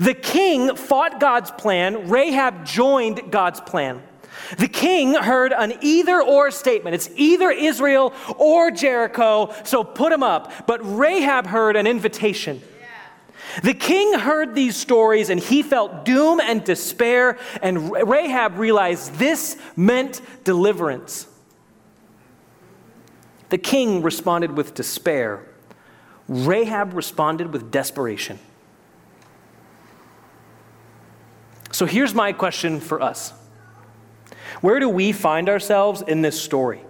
The 0.00 0.14
king 0.14 0.76
fought 0.76 1.20
God's 1.20 1.50
plan, 1.50 2.08
Rahab 2.08 2.64
joined 2.64 3.30
God's 3.30 3.60
plan. 3.60 4.02
The 4.58 4.68
king 4.68 5.14
heard 5.14 5.52
an 5.52 5.74
either 5.80 6.20
or 6.20 6.50
statement. 6.50 6.94
It's 6.94 7.08
either 7.16 7.50
Israel 7.50 8.12
or 8.36 8.70
Jericho, 8.70 9.54
so 9.64 9.84
put 9.84 10.10
them 10.10 10.22
up. 10.22 10.66
But 10.66 10.80
Rahab 10.82 11.46
heard 11.46 11.76
an 11.76 11.86
invitation. 11.86 12.60
The 13.62 13.74
king 13.74 14.14
heard 14.18 14.54
these 14.54 14.76
stories 14.76 15.30
and 15.30 15.38
he 15.38 15.62
felt 15.62 16.04
doom 16.04 16.40
and 16.40 16.64
despair, 16.64 17.38
and 17.62 17.92
Rahab 17.92 18.58
realized 18.58 19.14
this 19.14 19.56
meant 19.76 20.20
deliverance. 20.42 21.28
The 23.50 23.58
king 23.58 24.02
responded 24.02 24.56
with 24.56 24.74
despair. 24.74 25.46
Rahab 26.26 26.94
responded 26.94 27.52
with 27.52 27.70
desperation. 27.70 28.38
So 31.74 31.86
here's 31.86 32.14
my 32.14 32.32
question 32.32 32.78
for 32.78 33.02
us 33.02 33.32
Where 34.60 34.78
do 34.78 34.88
we 34.88 35.10
find 35.10 35.48
ourselves 35.48 36.02
in 36.02 36.22
this 36.22 36.40
story? 36.40 36.80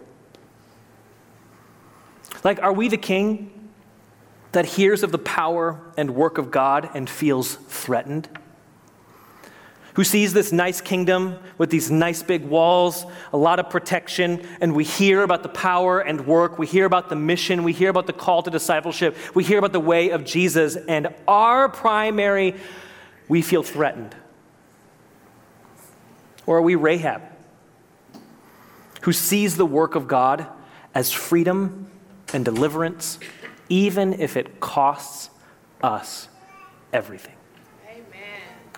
Like, 2.44 2.62
are 2.62 2.73
we 2.73 2.88
the 2.88 2.99
king 2.99 3.70
that 4.53 4.66
hears 4.66 5.03
of 5.03 5.11
the 5.11 5.18
power 5.18 5.81
and 5.97 6.14
work 6.14 6.37
of 6.37 6.51
God 6.51 6.90
and 6.92 7.09
feels 7.09 7.55
threatened? 7.55 8.29
Who 9.94 10.05
sees 10.05 10.35
this 10.35 10.53
nice 10.53 10.83
kingdom 10.83 11.38
with 11.57 11.70
these 11.70 11.90
nice 11.90 12.23
big 12.23 12.44
walls, 12.44 13.07
a 13.33 13.38
lot 13.38 13.59
of 13.61 13.70
protection, 13.70 14.47
and 14.61 14.75
we 14.75 14.85
hear 14.85 15.23
about 15.23 15.42
the 15.42 15.49
power 15.49 16.01
and 16.01 16.27
work, 16.27 16.59
we 16.59 16.66
hear 16.66 16.85
about 16.85 17.09
the 17.09 17.16
mission, 17.16 17.62
we 17.62 17.73
hear 17.73 17.88
about 17.88 18.07
the 18.07 18.12
call 18.12 18.42
to 18.42 18.51
discipleship, 18.51 19.16
we 19.35 19.44
hear 19.44 19.59
about 19.59 19.73
the 19.73 19.81
way 19.81 20.11
of 20.11 20.27
Jesus, 20.27 20.77
and 20.77 21.09
our 21.27 21.70
primary, 21.70 22.55
we 23.29 23.40
feel 23.40 23.62
threatened. 23.62 24.14
Or 26.46 26.59
are 26.59 26.62
we 26.62 26.74
Rahab, 26.74 27.22
who 29.02 29.12
sees 29.12 29.57
the 29.57 29.66
work 29.66 29.94
of 29.94 30.09
God 30.09 30.46
as 30.94 31.11
freedom 31.11 31.88
and 32.33 32.44
deliverance, 32.44 33.18
even 33.68 34.20
if 34.20 34.37
it 34.37 34.61
costs 34.61 35.30
us 35.83 36.28
everything? 36.92 37.35
Amen. 37.88 38.04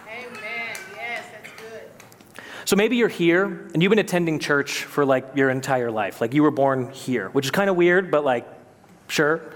Amen. 0.08 0.76
Yes, 0.94 1.24
that's 1.32 1.60
good. 1.60 2.42
So 2.64 2.76
maybe 2.76 2.96
you're 2.96 3.08
here 3.08 3.44
and 3.44 3.82
you've 3.82 3.90
been 3.90 3.98
attending 3.98 4.38
church 4.38 4.84
for 4.84 5.04
like 5.04 5.26
your 5.34 5.50
entire 5.50 5.90
life. 5.90 6.20
Like 6.20 6.34
you 6.34 6.42
were 6.42 6.50
born 6.50 6.90
here, 6.90 7.28
which 7.30 7.46
is 7.46 7.50
kind 7.50 7.70
of 7.70 7.76
weird, 7.76 8.10
but 8.10 8.24
like, 8.24 8.46
sure. 9.08 9.52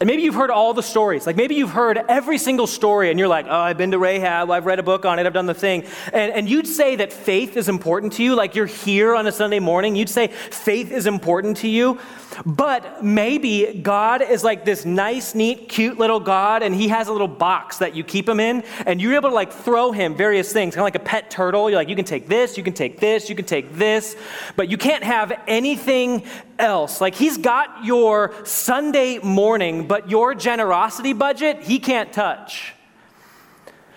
And 0.00 0.06
maybe 0.06 0.22
you've 0.22 0.34
heard 0.34 0.50
all 0.50 0.72
the 0.72 0.82
stories. 0.82 1.26
Like 1.26 1.36
maybe 1.36 1.56
you've 1.56 1.72
heard 1.72 1.98
every 2.08 2.38
single 2.38 2.66
story 2.66 3.10
and 3.10 3.18
you're 3.18 3.28
like, 3.28 3.44
oh, 3.46 3.54
I've 3.54 3.76
been 3.76 3.90
to 3.90 3.98
Rahab, 3.98 4.50
I've 4.50 4.64
read 4.64 4.78
a 4.78 4.82
book 4.82 5.04
on 5.04 5.18
it, 5.18 5.26
I've 5.26 5.34
done 5.34 5.44
the 5.44 5.52
thing. 5.52 5.84
And, 6.14 6.32
and 6.32 6.48
you'd 6.48 6.66
say 6.66 6.96
that 6.96 7.12
faith 7.12 7.54
is 7.58 7.68
important 7.68 8.14
to 8.14 8.22
you. 8.22 8.34
Like 8.34 8.54
you're 8.54 8.64
here 8.64 9.14
on 9.14 9.26
a 9.26 9.32
Sunday 9.32 9.58
morning, 9.58 9.96
you'd 9.96 10.08
say 10.08 10.28
faith 10.28 10.90
is 10.90 11.06
important 11.06 11.58
to 11.58 11.68
you. 11.68 11.98
But 12.46 13.04
maybe 13.04 13.78
God 13.82 14.22
is 14.22 14.42
like 14.42 14.64
this 14.64 14.86
nice, 14.86 15.34
neat, 15.34 15.68
cute 15.68 15.98
little 15.98 16.20
God 16.20 16.62
and 16.62 16.74
he 16.74 16.88
has 16.88 17.08
a 17.08 17.12
little 17.12 17.28
box 17.28 17.76
that 17.78 17.94
you 17.94 18.02
keep 18.02 18.26
him 18.26 18.40
in 18.40 18.64
and 18.86 19.02
you're 19.02 19.16
able 19.16 19.28
to 19.28 19.34
like 19.34 19.52
throw 19.52 19.92
him 19.92 20.16
various 20.16 20.50
things, 20.50 20.76
kind 20.76 20.80
of 20.80 20.86
like 20.86 20.94
a 20.94 21.04
pet 21.04 21.30
turtle. 21.30 21.68
You're 21.68 21.78
like, 21.78 21.90
you 21.90 21.96
can 21.96 22.06
take 22.06 22.26
this, 22.26 22.56
you 22.56 22.64
can 22.64 22.72
take 22.72 23.00
this, 23.00 23.28
you 23.28 23.36
can 23.36 23.44
take 23.44 23.74
this, 23.74 24.16
but 24.56 24.70
you 24.70 24.78
can't 24.78 25.04
have 25.04 25.38
anything 25.46 26.22
else. 26.60 27.00
Like 27.00 27.14
he's 27.14 27.38
got 27.38 27.84
your 27.84 28.32
Sunday 28.44 29.18
morning, 29.18 29.88
but 29.88 30.10
your 30.10 30.34
generosity 30.34 31.12
budget, 31.12 31.62
he 31.62 31.78
can't 31.78 32.12
touch. 32.12 32.74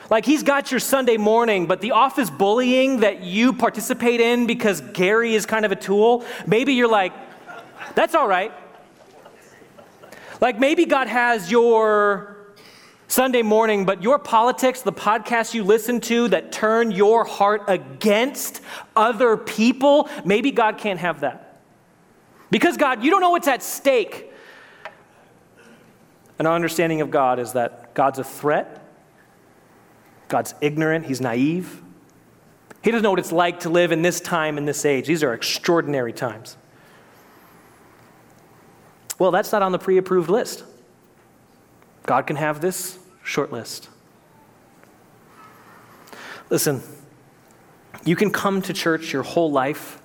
Like 0.09 0.25
he's 0.25 0.43
got 0.43 0.71
your 0.71 0.79
Sunday 0.79 1.17
morning, 1.17 1.65
but 1.65 1.81
the 1.81 1.91
office 1.91 2.29
bullying 2.29 3.01
that 3.01 3.23
you 3.23 3.53
participate 3.53 4.19
in 4.19 4.47
because 4.47 4.81
Gary 4.81 5.35
is 5.35 5.45
kind 5.45 5.65
of 5.65 5.71
a 5.71 5.75
tool, 5.75 6.25
maybe 6.45 6.73
you're 6.73 6.89
like, 6.89 7.13
that's 7.95 8.15
all 8.15 8.27
right. 8.27 8.51
Like 10.41 10.59
maybe 10.59 10.85
God 10.85 11.07
has 11.07 11.49
your 11.49 12.53
Sunday 13.07 13.43
morning, 13.43 13.85
but 13.85 14.01
your 14.01 14.19
politics, 14.19 14.81
the 14.81 14.91
podcasts 14.91 15.53
you 15.53 15.63
listen 15.63 16.01
to 16.01 16.27
that 16.29 16.51
turn 16.51 16.91
your 16.91 17.23
heart 17.23 17.63
against 17.67 18.61
other 18.95 19.37
people, 19.37 20.09
maybe 20.25 20.51
God 20.51 20.77
can't 20.77 20.99
have 20.99 21.21
that. 21.21 21.52
Because 22.49 22.77
God, 22.77 23.03
you 23.03 23.09
don't 23.09 23.21
know 23.21 23.31
what's 23.31 23.47
at 23.47 23.63
stake. 23.63 24.31
And 26.37 26.47
our 26.47 26.55
understanding 26.55 27.01
of 27.01 27.11
God 27.11 27.39
is 27.39 27.53
that 27.53 27.93
God's 27.93 28.19
a 28.19 28.23
threat, 28.23 28.85
God's 30.27 30.53
ignorant, 30.61 31.05
He's 31.05 31.21
naive. 31.21 31.81
He 32.83 32.91
doesn't 32.91 33.03
know 33.03 33.11
what 33.11 33.19
it's 33.19 33.31
like 33.31 33.61
to 33.61 33.69
live 33.69 33.91
in 33.91 34.01
this 34.01 34.19
time, 34.19 34.57
in 34.57 34.65
this 34.65 34.83
age. 34.83 35.07
These 35.07 35.23
are 35.23 35.33
extraordinary 35.33 36.11
times. 36.11 36.57
Well, 39.17 39.31
that's 39.31 39.51
not 39.51 39.61
on 39.61 39.71
the 39.71 39.79
pre 39.79 39.97
approved 39.97 40.29
list. 40.29 40.63
God 42.05 42.27
can 42.27 42.35
have 42.35 42.59
this 42.59 42.99
short 43.23 43.53
list. 43.53 43.87
Listen, 46.49 46.81
you 48.03 48.15
can 48.17 48.31
come 48.31 48.61
to 48.63 48.73
church 48.73 49.13
your 49.13 49.23
whole 49.23 49.49
life 49.49 50.01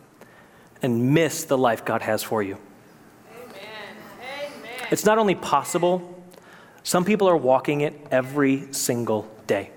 and 0.83 1.15
miss 1.15 1.45
the 1.45 1.59
life 1.59 1.85
God 1.85 2.03
has 2.03 2.23
for 2.23 2.43
you. 2.43 2.59
Amen. 3.33 3.57
Amen. 4.21 4.87
It's 4.91 5.05
not 5.05 5.19
only 5.19 5.35
possible, 5.35 6.23
some 6.83 7.05
people 7.05 7.29
are 7.29 7.37
walking 7.37 7.83
it 7.83 7.95
every 8.11 8.73
single 8.73 9.31
day. 9.47 9.71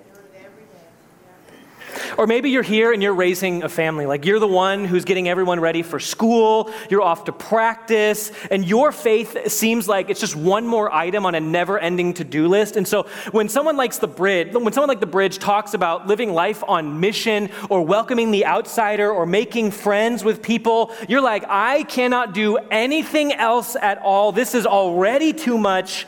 Or 2.17 2.27
maybe 2.27 2.49
you're 2.49 2.63
here 2.63 2.91
and 2.93 3.01
you're 3.01 3.13
raising 3.13 3.63
a 3.63 3.69
family. 3.69 4.05
Like 4.05 4.25
you're 4.25 4.39
the 4.39 4.47
one 4.47 4.85
who's 4.85 5.05
getting 5.05 5.27
everyone 5.27 5.59
ready 5.59 5.83
for 5.83 5.99
school, 5.99 6.71
you're 6.89 7.01
off 7.01 7.25
to 7.25 7.31
practice, 7.31 8.31
and 8.49 8.65
your 8.65 8.91
faith 8.91 9.51
seems 9.51 9.87
like 9.87 10.09
it's 10.09 10.19
just 10.19 10.35
one 10.35 10.67
more 10.67 10.93
item 10.93 11.25
on 11.25 11.35
a 11.35 11.39
never 11.39 11.79
ending 11.79 12.13
to 12.15 12.23
do 12.23 12.47
list. 12.47 12.75
And 12.75 12.87
so 12.87 13.07
when 13.31 13.49
someone 13.49 13.77
likes 13.77 13.97
the 13.97 14.07
bridge, 14.07 14.53
when 14.53 14.73
someone 14.73 14.89
like 14.89 14.99
the 14.99 15.05
bridge 15.05 15.39
talks 15.39 15.73
about 15.73 16.07
living 16.07 16.33
life 16.33 16.63
on 16.67 16.99
mission 16.99 17.49
or 17.69 17.85
welcoming 17.85 18.31
the 18.31 18.45
outsider 18.45 19.11
or 19.11 19.25
making 19.25 19.71
friends 19.71 20.23
with 20.23 20.41
people, 20.41 20.93
you're 21.07 21.21
like, 21.21 21.43
I 21.47 21.83
cannot 21.83 22.33
do 22.33 22.57
anything 22.57 23.33
else 23.33 23.75
at 23.75 23.99
all. 23.99 24.31
This 24.31 24.55
is 24.55 24.65
already 24.65 25.33
too 25.33 25.57
much. 25.57 26.05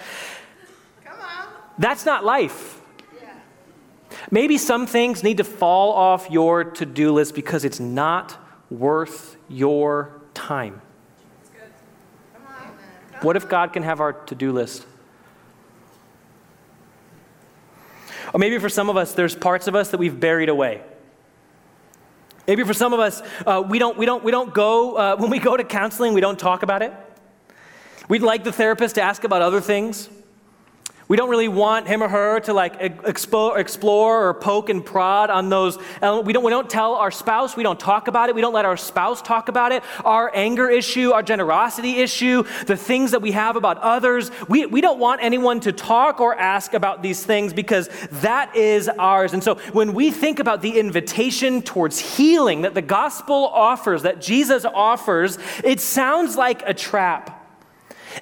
Come 1.04 1.20
on. 1.20 1.48
That's 1.78 2.06
not 2.06 2.24
life. 2.24 2.82
Maybe 4.32 4.58
some 4.58 4.88
things 4.88 5.24
need 5.24 5.38
to 5.38 5.44
fall 5.44 5.92
off 5.94 6.30
your 6.30 6.64
to 6.64 6.86
do 6.86 7.12
list 7.12 7.36
because 7.36 7.66
it's 7.66 7.80
not 7.80 8.38
worth 8.70 9.38
your 9.50 10.22
time. 10.34 10.82
What 13.22 13.38
if 13.38 13.48
God 13.48 13.72
can 13.72 13.84
have 13.84 14.02
our 14.02 14.14
to 14.14 14.36
do 14.36 14.52
list? 14.52 14.86
Or 18.34 18.40
maybe 18.40 18.58
for 18.58 18.70
some 18.70 18.90
of 18.90 18.98
us, 18.98 19.14
there's 19.14 19.36
parts 19.36 19.68
of 19.68 19.76
us 19.76 19.92
that 19.92 19.98
we've 19.98 20.20
buried 20.20 20.50
away. 20.50 20.82
Maybe 22.48 22.64
for 22.64 22.74
some 22.74 22.92
of 22.92 23.00
us, 23.00 23.22
uh, 23.46 23.64
we, 23.66 23.80
don't, 23.80 23.98
we, 23.98 24.06
don't, 24.06 24.24
we 24.24 24.32
don't 24.32 24.54
go, 24.54 24.98
uh, 24.98 25.16
when 25.20 25.30
we 25.30 25.40
go 25.40 25.56
to 25.56 25.64
counseling, 25.64 26.14
we 26.14 26.22
don't 26.22 26.40
talk 26.40 26.64
about 26.64 26.82
it. 26.82 26.94
We'd 28.10 28.22
like 28.22 28.44
the 28.44 28.52
therapist 28.52 28.96
to 28.96 29.02
ask 29.02 29.24
about 29.24 29.42
other 29.42 29.62
things. 29.62 30.10
We 31.08 31.18
don't 31.18 31.30
really 31.30 31.50
want 31.50 31.88
him 31.88 32.02
or 32.02 32.08
her 32.08 32.40
to 32.42 32.54
like 32.54 32.76
explore, 32.80 33.60
explore 33.60 34.28
or 34.28 34.34
poke 34.34 34.70
and 34.70 34.86
prod 34.86 35.30
on 35.30 35.50
those. 35.50 35.78
We 35.78 36.34
don't, 36.34 36.44
we 36.44 36.50
don't 36.50 36.70
tell 36.70 36.96
our 36.96 37.12
spouse, 37.12 37.58
we 37.58 37.64
don't 37.64 37.80
talk 37.80 38.08
about 38.08 38.30
it, 38.30 38.36
we 38.36 38.42
don't 38.42 38.54
let 38.54 38.66
our 38.66 38.78
spouse 38.78 39.22
talk 39.22 39.50
about 39.50 39.72
it. 39.72 39.84
Our 40.06 40.32
anger 40.34 40.70
issue, 40.70 41.12
our 41.12 41.24
generosity 41.24 41.98
issue, 41.98 42.44
the 42.66 42.78
things 42.78 43.12
that 43.12 43.22
we 43.22 43.32
have 43.32 43.56
about 43.56 43.78
others, 43.80 44.32
we, 44.48 44.66
we 44.66 44.82
don't 44.82 45.00
want 45.00 45.22
anyone 45.22 45.60
to 45.62 45.72
talk 45.72 46.22
or 46.22 46.36
ask 46.36 46.74
about 46.74 47.02
these 47.02 47.26
things 47.26 47.54
because 47.54 47.90
that 48.12 48.56
is 48.56 48.88
ours. 48.88 49.34
And 49.34 49.44
so 49.44 49.56
when 49.74 49.94
we 49.94 50.12
think 50.12 50.40
about 50.40 50.62
the 50.62 50.80
invitation 50.80 51.62
towards 51.62 52.00
healing 52.00 52.62
that 52.62 52.74
the 52.74 52.82
gospel 52.82 53.48
offers, 53.48 54.04
that 54.04 54.22
Jesus 54.22 54.66
offers, 54.66 55.38
it 55.64 55.80
sounds 55.80 56.38
like 56.38 56.64
a 56.66 56.74
trap. 56.74 57.43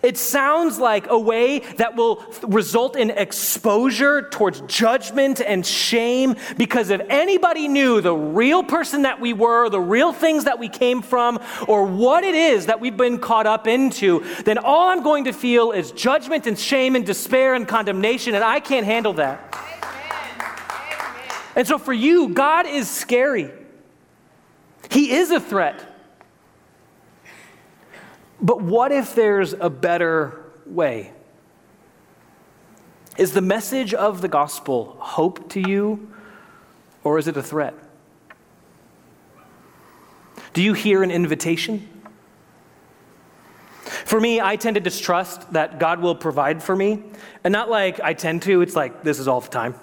It 0.01 0.17
sounds 0.17 0.79
like 0.79 1.07
a 1.09 1.19
way 1.19 1.59
that 1.77 1.95
will 1.95 2.23
result 2.43 2.95
in 2.95 3.09
exposure 3.11 4.29
towards 4.29 4.61
judgment 4.61 5.41
and 5.41 5.65
shame 5.65 6.35
because 6.57 6.89
if 6.89 7.01
anybody 7.09 7.67
knew 7.67 8.01
the 8.01 8.13
real 8.13 8.63
person 8.63 9.03
that 9.03 9.19
we 9.19 9.33
were, 9.33 9.69
the 9.69 9.79
real 9.79 10.13
things 10.13 10.45
that 10.45 10.59
we 10.59 10.69
came 10.69 11.01
from, 11.01 11.39
or 11.67 11.85
what 11.85 12.23
it 12.23 12.35
is 12.35 12.67
that 12.67 12.79
we've 12.79 12.97
been 12.97 13.19
caught 13.19 13.45
up 13.45 13.67
into, 13.67 14.23
then 14.45 14.57
all 14.57 14.89
I'm 14.89 15.03
going 15.03 15.25
to 15.25 15.33
feel 15.33 15.71
is 15.71 15.91
judgment 15.91 16.47
and 16.47 16.57
shame 16.57 16.95
and 16.95 17.05
despair 17.05 17.53
and 17.55 17.67
condemnation, 17.67 18.35
and 18.35 18.43
I 18.43 18.59
can't 18.59 18.85
handle 18.85 19.13
that. 19.13 19.53
Amen. 19.53 19.71
And 21.55 21.67
so 21.67 21.77
for 21.77 21.93
you, 21.93 22.29
God 22.29 22.65
is 22.65 22.89
scary. 22.89 23.51
He 24.89 25.11
is 25.11 25.31
a 25.31 25.39
threat. 25.39 25.90
But 28.41 28.61
what 28.61 28.91
if 28.91 29.13
there's 29.13 29.53
a 29.53 29.69
better 29.69 30.43
way? 30.65 31.11
Is 33.17 33.33
the 33.33 33.41
message 33.41 33.93
of 33.93 34.21
the 34.21 34.27
gospel 34.27 34.95
hope 34.99 35.49
to 35.49 35.59
you, 35.59 36.11
or 37.03 37.19
is 37.19 37.27
it 37.27 37.37
a 37.37 37.43
threat? 37.43 37.75
Do 40.53 40.61
you 40.61 40.73
hear 40.73 41.03
an 41.03 41.11
invitation? 41.11 41.87
For 44.05 44.19
me, 44.19 44.41
I 44.41 44.55
tend 44.55 44.75
to 44.75 44.81
distrust 44.81 45.53
that 45.53 45.79
God 45.79 46.01
will 46.01 46.15
provide 46.15 46.61
for 46.63 46.75
me. 46.75 47.03
And 47.43 47.51
not 47.51 47.69
like 47.69 47.99
I 48.01 48.13
tend 48.13 48.41
to, 48.43 48.61
it's 48.61 48.75
like 48.75 49.03
this 49.03 49.19
is 49.19 49.27
all 49.27 49.41
the 49.41 49.49
time. 49.49 49.75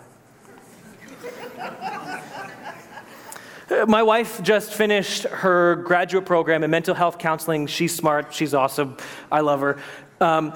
My 3.87 4.03
wife 4.03 4.43
just 4.43 4.73
finished 4.73 5.25
her 5.25 5.77
graduate 5.77 6.25
program 6.25 6.65
in 6.65 6.71
mental 6.71 6.95
health 6.95 7.19
counseling. 7.19 7.67
She's 7.67 7.95
smart, 7.95 8.33
she's 8.33 8.55
awesome, 8.55 8.97
I 9.31 9.41
love 9.41 9.61
her. 9.61 9.79
Um, 10.21 10.53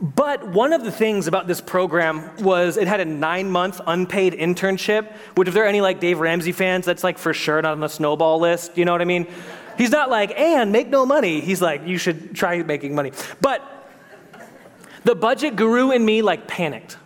but 0.00 0.46
one 0.46 0.72
of 0.72 0.84
the 0.84 0.92
things 0.92 1.26
about 1.26 1.48
this 1.48 1.60
program 1.60 2.30
was 2.36 2.76
it 2.76 2.86
had 2.86 3.00
a 3.00 3.04
nine 3.04 3.50
month 3.50 3.80
unpaid 3.86 4.34
internship, 4.34 5.12
which, 5.34 5.48
if 5.48 5.54
there 5.54 5.64
are 5.64 5.68
any 5.68 5.80
like 5.80 5.98
Dave 5.98 6.20
Ramsey 6.20 6.52
fans, 6.52 6.84
that's 6.84 7.02
like 7.02 7.18
for 7.18 7.34
sure 7.34 7.60
not 7.62 7.72
on 7.72 7.80
the 7.80 7.88
snowball 7.88 8.38
list. 8.38 8.76
You 8.76 8.84
know 8.84 8.92
what 8.92 9.00
I 9.00 9.06
mean? 9.06 9.26
He's 9.76 9.90
not 9.90 10.10
like, 10.10 10.38
and 10.38 10.70
make 10.70 10.88
no 10.88 11.06
money. 11.06 11.40
He's 11.40 11.62
like, 11.62 11.86
you 11.86 11.98
should 11.98 12.34
try 12.34 12.62
making 12.62 12.94
money. 12.94 13.12
But 13.40 13.66
the 15.04 15.14
budget 15.14 15.56
guru 15.56 15.90
in 15.90 16.04
me 16.04 16.22
like 16.22 16.46
panicked. 16.46 16.96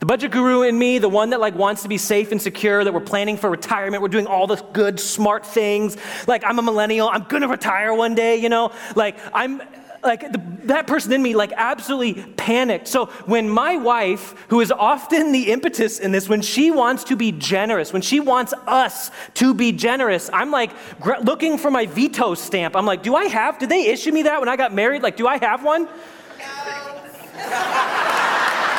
The 0.00 0.06
budget 0.06 0.30
guru 0.30 0.62
in 0.62 0.78
me, 0.78 0.98
the 0.98 1.10
one 1.10 1.30
that 1.30 1.40
like 1.40 1.54
wants 1.54 1.82
to 1.82 1.88
be 1.88 1.98
safe 1.98 2.32
and 2.32 2.40
secure, 2.40 2.82
that 2.82 2.92
we're 2.92 3.00
planning 3.00 3.36
for 3.36 3.50
retirement, 3.50 4.02
we're 4.02 4.08
doing 4.08 4.26
all 4.26 4.46
the 4.46 4.56
good, 4.56 4.98
smart 4.98 5.44
things. 5.44 5.98
Like 6.26 6.42
I'm 6.42 6.58
a 6.58 6.62
millennial, 6.62 7.10
I'm 7.10 7.24
gonna 7.24 7.48
retire 7.48 7.92
one 7.92 8.14
day, 8.14 8.36
you 8.36 8.48
know? 8.48 8.72
Like 8.96 9.18
I'm 9.34 9.60
like 10.02 10.32
the, 10.32 10.42
that 10.64 10.86
person 10.86 11.12
in 11.12 11.22
me 11.22 11.34
like 11.34 11.52
absolutely 11.54 12.22
panicked. 12.32 12.88
So 12.88 13.06
when 13.26 13.46
my 13.50 13.76
wife, 13.76 14.34
who 14.48 14.62
is 14.62 14.72
often 14.72 15.32
the 15.32 15.52
impetus 15.52 15.98
in 15.98 16.12
this, 16.12 16.30
when 16.30 16.40
she 16.40 16.70
wants 16.70 17.04
to 17.04 17.16
be 17.16 17.30
generous, 17.30 17.92
when 17.92 18.00
she 18.00 18.20
wants 18.20 18.54
us 18.66 19.10
to 19.34 19.52
be 19.52 19.70
generous, 19.70 20.30
I'm 20.32 20.50
like 20.50 20.70
gr- 20.98 21.18
looking 21.22 21.58
for 21.58 21.70
my 21.70 21.84
veto 21.84 22.32
stamp. 22.34 22.74
I'm 22.74 22.86
like, 22.86 23.02
do 23.02 23.14
I 23.14 23.26
have? 23.26 23.58
Did 23.58 23.68
they 23.68 23.88
issue 23.88 24.12
me 24.12 24.22
that 24.22 24.40
when 24.40 24.48
I 24.48 24.56
got 24.56 24.72
married? 24.72 25.02
Like, 25.02 25.18
do 25.18 25.26
I 25.26 25.36
have 25.36 25.62
one? 25.62 25.86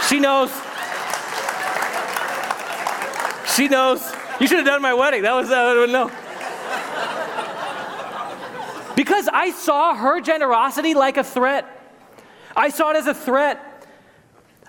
She 0.09 0.19
knows. 0.19 0.51
She 3.55 3.67
knows. 3.67 4.01
You 4.39 4.47
should 4.47 4.57
have 4.57 4.65
done 4.65 4.81
my 4.81 4.93
wedding. 4.93 5.23
That 5.23 5.33
was 5.33 5.49
that 5.49 5.75
would 5.75 5.89
no. 5.89 6.09
Because 8.95 9.27
I 9.27 9.51
saw 9.51 9.95
her 9.95 10.21
generosity 10.21 10.93
like 10.93 11.17
a 11.17 11.23
threat. 11.23 11.65
I 12.55 12.69
saw 12.69 12.91
it 12.91 12.97
as 12.97 13.07
a 13.07 13.13
threat. 13.13 13.70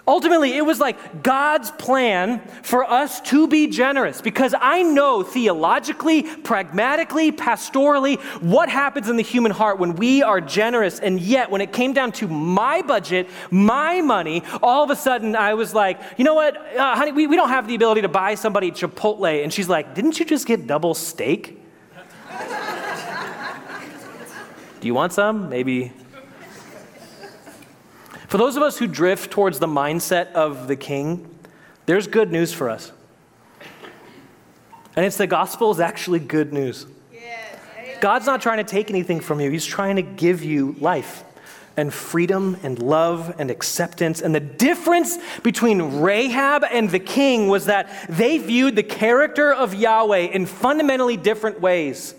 Ultimately, 0.07 0.57
it 0.57 0.67
was 0.67 0.79
like 0.81 1.23
God's 1.23 1.71
plan 1.73 2.41
for 2.63 2.85
us 2.85 3.21
to 3.23 3.47
be 3.47 3.69
generous 3.69 4.21
because 4.21 4.53
I 4.59 4.83
know 4.83 5.23
theologically, 5.23 6.25
pragmatically, 6.25 7.31
pastorally 7.31 8.21
what 8.41 8.69
happens 8.69 9.09
in 9.09 9.15
the 9.15 9.23
human 9.23 9.53
heart 9.53 9.79
when 9.79 9.95
we 9.95 10.21
are 10.21 10.41
generous. 10.41 10.99
And 10.99 11.21
yet, 11.21 11.53
when 11.53 11.61
it 11.61 11.73
came 11.73 11.93
down 11.93 12.11
to 12.13 12.27
my 12.27 12.83
budget, 12.83 13.29
my 13.53 14.01
money, 14.01 14.43
all 14.61 14.83
of 14.83 14.91
a 14.91 14.97
sudden 14.97 15.37
I 15.37 15.55
was 15.55 15.73
like, 15.73 16.01
you 16.17 16.25
know 16.25 16.35
what, 16.35 16.57
uh, 16.77 16.97
honey, 16.97 17.13
we, 17.13 17.29
we 17.29 17.37
don't 17.37 17.51
have 17.51 17.69
the 17.69 17.77
ability 17.77 18.03
to 18.03 18.09
buy 18.09 18.35
somebody 18.35 18.73
Chipotle. 18.73 19.45
And 19.45 19.53
she's 19.53 19.69
like, 19.69 19.95
didn't 19.95 20.19
you 20.19 20.27
just 20.27 20.49
get 20.49 20.67
double 20.67 20.95
steak? 20.95 21.63
Do 24.81 24.89
you 24.89 24.95
want 24.95 25.13
some? 25.13 25.49
Maybe 25.49 25.93
for 28.33 28.39
those 28.39 28.57
of 28.57 28.63
us 28.63 28.79
who 28.79 28.87
drift 28.87 29.31
towards 29.31 29.59
the 29.59 29.67
mindset 29.67 30.33
of 30.33 30.67
the 30.67 30.75
king, 30.75 31.29
there's 31.85 32.07
good 32.07 32.33
news 32.33 32.51
for 32.51 32.71
us. 32.71 32.91
And 34.97 35.05
it's 35.05 35.19
the 35.19 35.27
gospel 35.27 35.71
is 35.71 35.81
actually 35.81 36.19
good 36.19 36.51
news. 36.51 36.87
God's 38.01 38.25
not 38.25 38.41
trying 38.41 38.57
to 38.57 38.65
take 38.65 38.89
anything 38.89 39.21
from 39.21 39.39
you, 39.39 39.51
He's 39.51 39.67
trying 39.67 39.97
to 39.97 40.03
give 40.03 40.43
you 40.43 40.75
life 40.81 41.25
and 41.77 41.93
freedom 41.93 42.57
and 42.63 42.79
love 42.79 43.35
and 43.39 43.51
acceptance. 43.51 44.23
And 44.23 44.35
the 44.35 44.41
difference 44.41 45.19
between 45.43 46.01
Rahab 46.01 46.65
and 46.65 46.89
the 46.89 47.01
king 47.01 47.49
was 47.49 47.67
that 47.67 48.09
they 48.09 48.39
viewed 48.39 48.77
the 48.77 48.83
character 48.83 49.53
of 49.53 49.75
Yahweh 49.75 50.29
in 50.33 50.47
fundamentally 50.47 51.19
different 51.19 51.61
ways. 51.61 52.15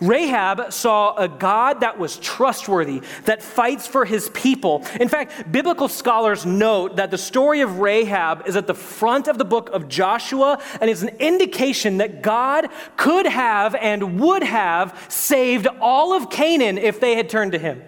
Rahab 0.00 0.72
saw 0.72 1.14
a 1.16 1.28
God 1.28 1.80
that 1.80 1.98
was 1.98 2.16
trustworthy, 2.18 3.02
that 3.24 3.42
fights 3.42 3.86
for 3.86 4.04
his 4.04 4.28
people. 4.30 4.84
In 5.00 5.08
fact, 5.08 5.50
biblical 5.50 5.88
scholars 5.88 6.44
note 6.46 6.96
that 6.96 7.10
the 7.10 7.18
story 7.18 7.60
of 7.60 7.78
Rahab 7.78 8.46
is 8.46 8.56
at 8.56 8.66
the 8.66 8.74
front 8.74 9.28
of 9.28 9.38
the 9.38 9.44
book 9.44 9.70
of 9.70 9.88
Joshua 9.88 10.60
and 10.80 10.90
is 10.90 11.02
an 11.02 11.10
indication 11.18 11.98
that 11.98 12.22
God 12.22 12.68
could 12.96 13.26
have 13.26 13.74
and 13.74 14.20
would 14.20 14.42
have 14.42 15.06
saved 15.08 15.66
all 15.80 16.12
of 16.12 16.30
Canaan 16.30 16.78
if 16.78 17.00
they 17.00 17.14
had 17.14 17.28
turned 17.28 17.52
to 17.52 17.58
him. 17.58 17.82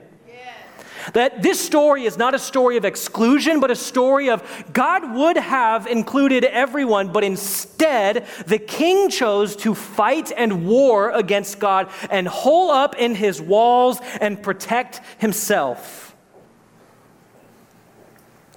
That 1.14 1.42
this 1.42 1.60
story 1.60 2.04
is 2.04 2.16
not 2.16 2.34
a 2.34 2.38
story 2.38 2.76
of 2.76 2.84
exclusion, 2.84 3.60
but 3.60 3.70
a 3.70 3.76
story 3.76 4.30
of 4.30 4.42
God 4.72 5.14
would 5.14 5.36
have 5.36 5.86
included 5.86 6.44
everyone, 6.44 7.12
but 7.12 7.24
instead 7.24 8.26
the 8.46 8.58
king 8.58 9.08
chose 9.08 9.56
to 9.56 9.74
fight 9.74 10.32
and 10.36 10.66
war 10.66 11.10
against 11.10 11.58
God 11.58 11.90
and 12.10 12.28
hole 12.28 12.70
up 12.70 12.96
in 12.96 13.14
his 13.14 13.40
walls 13.40 14.00
and 14.20 14.42
protect 14.42 15.00
himself. 15.18 16.14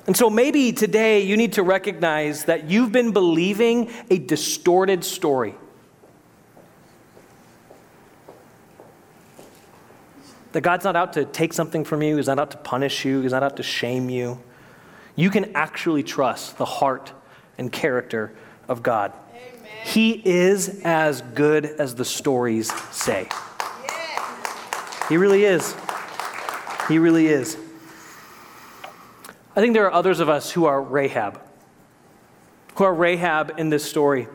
And 0.05 0.17
so 0.17 0.29
maybe 0.29 0.73
today 0.73 1.21
you 1.21 1.37
need 1.37 1.53
to 1.53 1.63
recognize 1.63 2.45
that 2.45 2.69
you've 2.69 2.91
been 2.91 3.11
believing 3.11 3.91
a 4.09 4.17
distorted 4.17 5.05
story. 5.05 5.55
That 10.53 10.61
God's 10.61 10.85
not 10.85 10.95
out 10.95 11.13
to 11.13 11.25
take 11.25 11.51
something 11.51 11.83
from 11.83 12.01
you, 12.01 12.17
He's 12.17 12.27
not 12.27 12.39
out 12.39 12.51
to 12.51 12.57
punish 12.57 13.05
you, 13.05 13.21
He's 13.21 13.31
not 13.31 13.43
out 13.43 13.57
to 13.57 13.63
shame 13.63 14.09
you. 14.09 14.41
You 15.15 15.29
can 15.29 15.55
actually 15.55 16.03
trust 16.03 16.57
the 16.57 16.65
heart 16.65 17.11
and 17.57 17.71
character 17.71 18.33
of 18.67 18.81
God. 18.81 19.13
Amen. 19.31 19.69
He 19.83 20.11
is 20.25 20.81
as 20.83 21.21
good 21.21 21.65
as 21.65 21.95
the 21.95 22.05
stories 22.05 22.71
say. 22.91 23.27
Yes. 23.83 25.07
He 25.09 25.17
really 25.17 25.43
is. 25.43 25.75
He 26.87 26.97
really 26.97 27.27
is. 27.27 27.57
I 29.55 29.61
think 29.61 29.73
there 29.73 29.85
are 29.85 29.93
others 29.93 30.19
of 30.19 30.29
us 30.29 30.51
who 30.51 30.65
are 30.65 30.81
Rahab, 30.81 31.39
who 32.75 32.83
are 32.83 32.93
Rahab 32.93 33.53
in 33.57 33.69
this 33.69 33.83
story. 33.87 34.27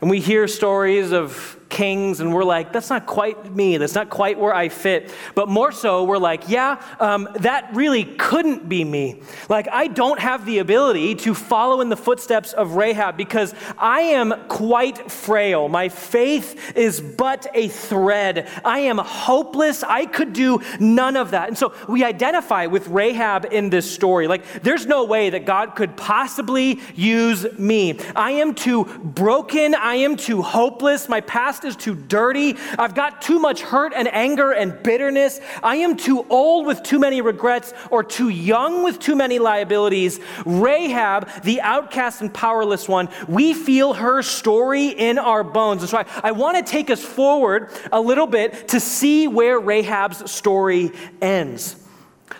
And 0.00 0.08
we 0.08 0.20
hear 0.20 0.48
stories 0.48 1.12
of 1.12 1.57
kings, 1.78 2.18
and 2.18 2.34
we're 2.34 2.42
like, 2.42 2.72
that's 2.72 2.90
not 2.90 3.06
quite 3.06 3.54
me. 3.54 3.76
That's 3.76 3.94
not 3.94 4.10
quite 4.10 4.36
where 4.36 4.52
I 4.52 4.68
fit. 4.68 5.12
But 5.36 5.48
more 5.48 5.70
so, 5.70 6.02
we're 6.02 6.18
like, 6.18 6.48
yeah, 6.48 6.82
um, 6.98 7.28
that 7.36 7.72
really 7.72 8.04
couldn't 8.04 8.68
be 8.68 8.82
me. 8.82 9.22
Like, 9.48 9.68
I 9.70 9.86
don't 9.86 10.18
have 10.18 10.44
the 10.44 10.58
ability 10.58 11.14
to 11.26 11.34
follow 11.34 11.80
in 11.80 11.88
the 11.88 11.96
footsteps 11.96 12.52
of 12.52 12.72
Rahab 12.72 13.16
because 13.16 13.54
I 13.78 14.00
am 14.00 14.34
quite 14.48 15.08
frail. 15.08 15.68
My 15.68 15.88
faith 15.88 16.76
is 16.76 17.00
but 17.00 17.46
a 17.54 17.68
thread. 17.68 18.48
I 18.64 18.80
am 18.80 18.98
hopeless. 18.98 19.84
I 19.84 20.06
could 20.06 20.32
do 20.32 20.60
none 20.80 21.16
of 21.16 21.30
that. 21.30 21.46
And 21.46 21.56
so 21.56 21.72
we 21.88 22.02
identify 22.02 22.66
with 22.66 22.88
Rahab 22.88 23.46
in 23.52 23.70
this 23.70 23.88
story. 23.88 24.26
Like, 24.26 24.62
there's 24.62 24.86
no 24.86 25.04
way 25.04 25.30
that 25.30 25.44
God 25.44 25.76
could 25.76 25.96
possibly 25.96 26.80
use 26.96 27.46
me. 27.56 28.00
I 28.16 28.32
am 28.32 28.56
too 28.56 28.84
broken. 29.04 29.76
I 29.76 29.94
am 30.06 30.16
too 30.16 30.42
hopeless. 30.42 31.08
My 31.08 31.20
past 31.20 31.67
is 31.68 31.76
too 31.76 31.94
dirty. 31.94 32.56
I've 32.78 32.94
got 32.94 33.22
too 33.22 33.38
much 33.38 33.62
hurt 33.62 33.92
and 33.94 34.12
anger 34.12 34.50
and 34.50 34.82
bitterness. 34.82 35.40
I 35.62 35.76
am 35.76 35.96
too 35.96 36.26
old 36.28 36.66
with 36.66 36.82
too 36.82 36.98
many 36.98 37.20
regrets 37.20 37.72
or 37.90 38.02
too 38.02 38.28
young 38.28 38.82
with 38.82 38.98
too 38.98 39.14
many 39.14 39.38
liabilities. 39.38 40.18
Rahab, 40.44 41.30
the 41.42 41.60
outcast 41.60 42.20
and 42.20 42.34
powerless 42.34 42.88
one, 42.88 43.08
we 43.28 43.54
feel 43.54 43.94
her 43.94 44.22
story 44.22 44.88
in 44.88 45.18
our 45.18 45.44
bones. 45.44 45.82
And 45.82 45.90
so 45.90 45.98
I, 45.98 46.06
I 46.24 46.32
want 46.32 46.56
to 46.56 46.68
take 46.68 46.90
us 46.90 47.04
forward 47.04 47.70
a 47.92 48.00
little 48.00 48.26
bit 48.26 48.68
to 48.68 48.80
see 48.80 49.28
where 49.28 49.60
Rahab's 49.60 50.30
story 50.30 50.90
ends. 51.20 51.76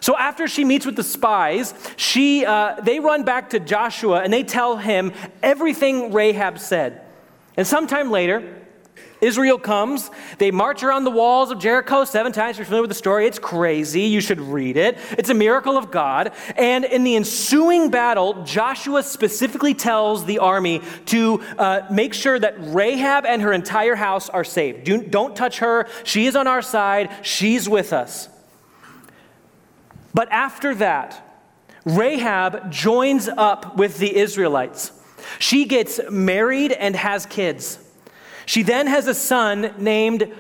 So 0.01 0.17
after 0.17 0.49
she 0.49 0.65
meets 0.65 0.87
with 0.87 0.97
the 0.97 1.03
spies, 1.03 1.75
she, 1.97 2.45
uh, 2.45 2.81
they 2.81 3.01
run 3.01 3.25
back 3.25 3.51
to 3.51 3.61
Joshua 3.61 4.21
and 4.21 4.33
they 4.33 4.45
tell 4.45 4.77
him 4.77 5.13
everything 5.43 6.13
Rahab 6.13 6.59
said. 6.59 7.03
And 7.57 7.67
sometime 7.67 8.11
later, 8.11 8.58
Israel 9.21 9.59
comes, 9.59 10.11
they 10.39 10.51
march 10.51 10.83
around 10.83 11.05
the 11.05 11.11
walls 11.11 11.51
of 11.51 11.59
Jericho 11.59 12.05
seven 12.05 12.33
times. 12.33 12.57
You're 12.57 12.65
familiar 12.65 12.83
with 12.83 12.91
the 12.91 12.95
story. 12.95 13.27
It's 13.27 13.39
crazy. 13.39 14.03
You 14.03 14.21
should 14.21 14.41
read 14.41 14.77
it. 14.77 14.99
It's 15.13 15.29
a 15.29 15.35
miracle 15.35 15.77
of 15.77 15.91
God. 15.91 16.33
And 16.57 16.85
in 16.85 17.05
the 17.05 17.17
ensuing 17.17 17.91
battle, 17.91 18.45
Joshua 18.45 19.03
specifically 19.03 19.75
tells 19.75 20.25
the 20.25 20.39
army 20.39 20.83
to 21.07 21.41
uh, 21.59 21.83
make 21.91 22.15
sure 22.15 22.39
that 22.39 22.55
Rahab 22.59 23.25
and 23.25 23.43
her 23.43 23.53
entire 23.53 23.97
house 23.97 24.29
are 24.29 24.45
saved. 24.45 24.85
Do, 24.85 25.03
don't 25.03 25.35
touch 25.35 25.59
her. 25.59 25.89
She 26.05 26.27
is 26.27 26.37
on 26.37 26.47
our 26.47 26.63
side, 26.63 27.11
she's 27.23 27.69
with 27.69 27.93
us. 27.93 28.29
But 30.15 30.31
after 30.31 30.75
that, 30.77 31.25
Rahab 31.85 32.71
joins 32.71 33.29
up 33.29 33.77
with 33.77 33.99
the 33.99 34.15
Israelites. 34.17 34.93
She 35.39 35.65
gets 35.65 36.01
married 36.11 36.73
and 36.73 36.95
has 36.97 37.27
kids. 37.27 37.79
She 38.49 38.63
then 38.63 38.87
has 38.87 39.07
a 39.07 39.13
son 39.13 39.75
named 39.77 40.33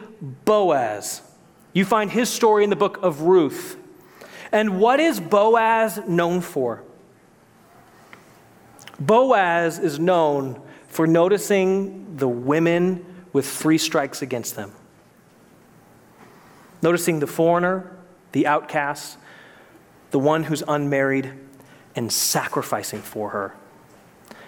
Boaz. 0.46 1.20
You 1.74 1.84
find 1.84 2.10
his 2.10 2.30
story 2.30 2.64
in 2.64 2.70
the 2.70 2.74
book 2.74 2.98
of 3.02 3.20
Ruth. 3.20 3.76
And 4.50 4.80
what 4.80 4.98
is 4.98 5.20
Boaz 5.20 6.00
known 6.08 6.40
for? 6.40 6.82
Boaz 8.98 9.78
is 9.78 9.98
known 9.98 10.58
for 10.88 11.06
noticing 11.06 12.16
the 12.16 12.26
women 12.26 13.04
with 13.34 13.46
three 13.46 13.76
strikes 13.76 14.22
against 14.22 14.56
them. 14.56 14.72
Noticing 16.80 17.20
the 17.20 17.26
foreigner, 17.26 17.94
the 18.32 18.46
outcast, 18.46 19.18
the 20.12 20.18
one 20.18 20.44
who's 20.44 20.62
unmarried, 20.66 21.30
and 21.94 22.10
sacrificing 22.10 23.02
for 23.02 23.28
her, 23.28 23.54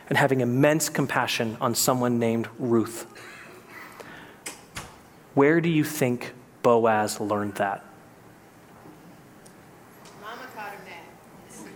and 0.08 0.16
having 0.16 0.40
immense 0.40 0.88
compassion 0.88 1.58
on 1.60 1.74
someone 1.74 2.18
named 2.18 2.48
Ruth. 2.58 3.06
Where 5.40 5.62
do 5.62 5.70
you 5.70 5.84
think 5.84 6.34
Boaz 6.62 7.18
learned 7.18 7.54
that? 7.54 7.82
Mama 10.20 10.42
taught 10.54 10.72
him 10.72 10.80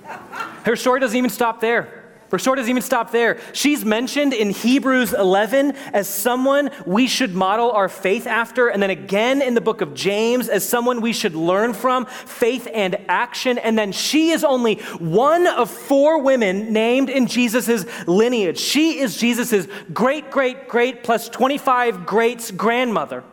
that. 0.06 0.66
Her 0.66 0.76
story 0.76 1.00
doesn't 1.00 1.16
even 1.16 1.30
stop 1.30 1.62
there. 1.62 2.04
Her 2.30 2.38
story 2.38 2.56
doesn't 2.56 2.68
even 2.68 2.82
stop 2.82 3.10
there. 3.10 3.40
She's 3.54 3.82
mentioned 3.82 4.34
in 4.34 4.50
Hebrews 4.50 5.14
11 5.14 5.76
as 5.94 6.10
someone 6.10 6.72
we 6.84 7.06
should 7.06 7.34
model 7.34 7.70
our 7.70 7.88
faith 7.88 8.26
after, 8.26 8.68
and 8.68 8.82
then 8.82 8.90
again 8.90 9.40
in 9.40 9.54
the 9.54 9.62
book 9.62 9.80
of 9.80 9.94
James 9.94 10.50
as 10.50 10.68
someone 10.68 11.00
we 11.00 11.14
should 11.14 11.34
learn 11.34 11.72
from, 11.72 12.04
faith 12.04 12.68
and 12.70 12.98
action. 13.08 13.56
And 13.56 13.78
then 13.78 13.92
she 13.92 14.32
is 14.32 14.44
only 14.44 14.74
one 14.98 15.46
of 15.46 15.70
four 15.70 16.20
women 16.20 16.70
named 16.74 17.08
in 17.08 17.28
Jesus' 17.28 17.86
lineage. 18.06 18.58
She 18.58 18.98
is 18.98 19.16
Jesus' 19.16 19.66
great, 19.94 20.30
great, 20.30 20.68
great 20.68 21.02
plus 21.02 21.30
25 21.30 22.04
greats 22.04 22.50
grandmother. 22.50 23.24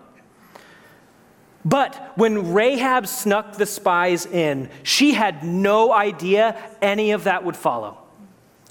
But 1.63 2.13
when 2.15 2.53
Rahab 2.53 3.07
snuck 3.07 3.55
the 3.55 3.65
spies 3.65 4.25
in, 4.25 4.69
she 4.83 5.13
had 5.13 5.43
no 5.43 5.93
idea 5.93 6.57
any 6.81 7.11
of 7.11 7.25
that 7.25 7.43
would 7.43 7.55
follow. 7.55 7.97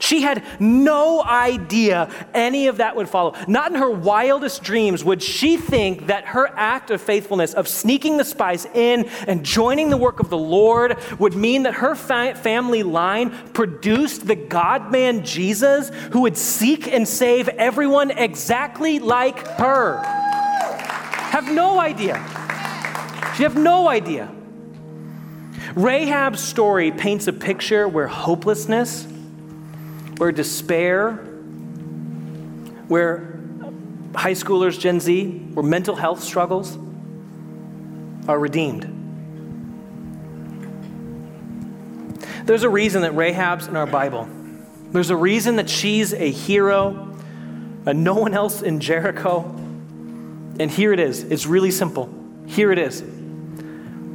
She 0.01 0.23
had 0.23 0.43
no 0.59 1.23
idea 1.23 2.11
any 2.33 2.69
of 2.69 2.79
that 2.79 2.97
would 2.97 3.09
follow. 3.09 3.35
Not 3.47 3.71
in 3.71 3.79
her 3.79 3.91
wildest 3.91 4.63
dreams 4.63 5.05
would 5.05 5.23
she 5.23 5.59
think 5.59 6.07
that 6.07 6.25
her 6.29 6.49
act 6.57 6.91
of 6.91 7.03
faithfulness, 7.03 7.53
of 7.53 7.69
sneaking 7.69 8.17
the 8.17 8.25
spies 8.25 8.67
in 8.75 9.07
and 9.29 9.45
joining 9.45 9.91
the 9.91 9.99
work 9.99 10.19
of 10.19 10.31
the 10.31 10.39
Lord, 10.39 10.99
would 11.19 11.35
mean 11.35 11.65
that 11.65 11.75
her 11.75 11.95
fa- 11.95 12.35
family 12.35 12.83
line 12.83 13.31
produced 13.53 14.27
the 14.27 14.37
God 14.37 14.91
man 14.91 15.23
Jesus 15.23 15.91
who 16.13 16.23
would 16.23 16.37
seek 16.37 16.89
and 16.89 17.07
save 17.07 17.49
everyone 17.51 18.11
exactly 18.11 19.01
like 19.01 19.47
her. 19.59 20.01
Have 20.03 21.53
no 21.53 21.79
idea. 21.79 22.40
She 23.37 23.43
have 23.45 23.57
no 23.57 23.89
idea. 23.89 24.31
Rahab's 25.75 26.43
story 26.43 26.91
paints 26.91 27.27
a 27.27 27.33
picture 27.33 27.87
where 27.87 28.09
hopelessness, 28.09 29.07
where 30.17 30.33
despair, 30.33 31.13
where 32.89 33.39
high 34.15 34.33
schoolers, 34.33 34.79
Gen 34.79 35.01
Z, 35.01 35.51
where 35.55 35.65
mental 35.65 35.95
health 35.95 36.23
struggles 36.23 36.77
are 38.29 38.39
redeemed. 38.39 38.97
There's 42.45 42.65
a 42.65 42.69
reason 42.69 43.03
that 43.03 43.15
Rahab's 43.15 43.69
in 43.69 43.77
our 43.77 43.87
Bible. 43.87 44.29
There's 44.91 45.11
a 45.11 45.17
reason 45.17 45.57
that 45.57 45.71
she's 45.71 46.13
a 46.13 46.31
hero, 46.31 47.17
and 47.87 48.03
no 48.03 48.15
one 48.15 48.35
else 48.35 48.63
in 48.63 48.81
Jericho. 48.81 49.45
And 50.59 50.71
here 50.71 50.93
it 50.93 50.99
is. 50.99 51.23
It's 51.23 51.47
really 51.47 51.71
simple. 51.71 52.13
Here 52.47 52.73
it 52.73 52.79
is. 52.79 53.05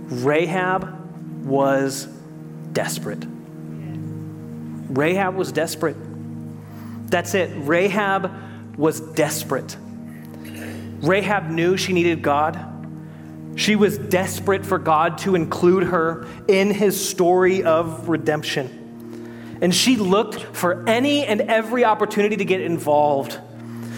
Rahab 0.07 1.45
was 1.45 2.05
desperate. 2.73 3.25
Rahab 4.89 5.35
was 5.35 5.51
desperate. 5.51 5.97
That's 7.09 7.33
it. 7.33 7.51
Rahab 7.55 8.31
was 8.77 8.99
desperate. 8.99 9.75
Rahab 11.01 11.49
knew 11.49 11.77
she 11.77 11.93
needed 11.93 12.21
God. 12.21 12.71
She 13.55 13.75
was 13.75 13.97
desperate 13.97 14.65
for 14.65 14.77
God 14.77 15.19
to 15.19 15.35
include 15.35 15.83
her 15.83 16.27
in 16.47 16.71
his 16.71 17.09
story 17.09 17.63
of 17.63 18.09
redemption. 18.09 19.57
And 19.61 19.73
she 19.73 19.95
looked 19.95 20.41
for 20.41 20.87
any 20.87 21.25
and 21.25 21.41
every 21.41 21.85
opportunity 21.85 22.35
to 22.37 22.45
get 22.45 22.61
involved. 22.61 23.39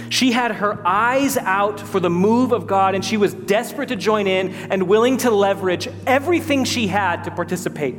She 0.10 0.32
had 0.32 0.51
her 0.53 0.86
eyes 0.86 1.38
out 1.38 1.80
for 1.80 1.99
the 1.99 2.10
move 2.10 2.51
of 2.51 2.68
God, 2.68 2.95
and 2.95 3.03
she 3.03 3.18
was 3.18 3.34
desperate 3.34 3.89
to 3.89 3.95
join 3.95 4.28
in 4.28 4.53
and 4.53 4.88
willing 4.88 5.18
to 5.18 5.32
leverage 5.32 5.89
everything 6.05 6.64
she 6.64 6.88
had 6.88 7.24
to 7.24 7.32
participate. 7.32 7.95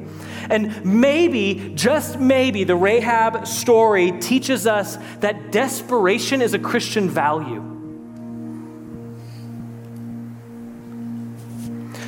And 0.51 0.85
maybe, 0.85 1.73
just 1.75 2.19
maybe, 2.19 2.65
the 2.65 2.77
Rahab 2.77 3.47
story 3.47 4.13
teaches 4.21 4.67
us 4.67 4.97
that 5.21 5.53
desperation 5.53 6.41
is 6.41 6.55
a 6.55 6.59
Christian 6.59 7.11
value. 7.11 7.75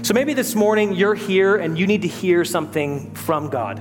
So 0.03 0.15
maybe 0.15 0.35
this 0.35 0.55
morning 0.55 0.95
you're 0.95 1.15
here 1.15 1.57
and 1.57 1.79
you 1.79 1.87
need 1.87 2.03
to 2.03 2.09
hear 2.09 2.45
something 2.45 3.15
from 3.15 3.49
God. 3.49 3.79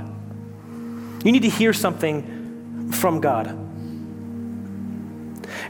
You 1.26 1.32
need 1.32 1.41
to 1.41 1.49
hear 1.49 1.74
something 1.74 2.91
from 2.91 3.20
God. 3.20 3.68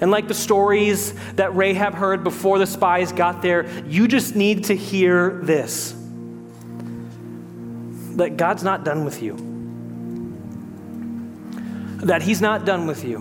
And 0.02 0.12
like 0.12 0.28
the 0.28 0.34
stories 0.34 1.14
that 1.34 1.56
Rahab 1.56 1.94
heard 1.94 2.24
before 2.24 2.58
the 2.58 2.68
spies 2.68 3.12
got 3.12 3.42
there, 3.42 3.68
you 3.86 4.08
just 4.08 4.36
need 4.36 4.66
to 4.66 4.76
hear 4.76 5.40
this 5.44 5.96
that 8.16 8.36
God's 8.36 8.64
not 8.64 8.84
done 8.84 9.06
with 9.06 9.22
you, 9.24 9.38
that 12.06 12.22
He's 12.22 12.42
not 12.42 12.66
done 12.66 12.86
with 12.86 13.06
you, 13.06 13.20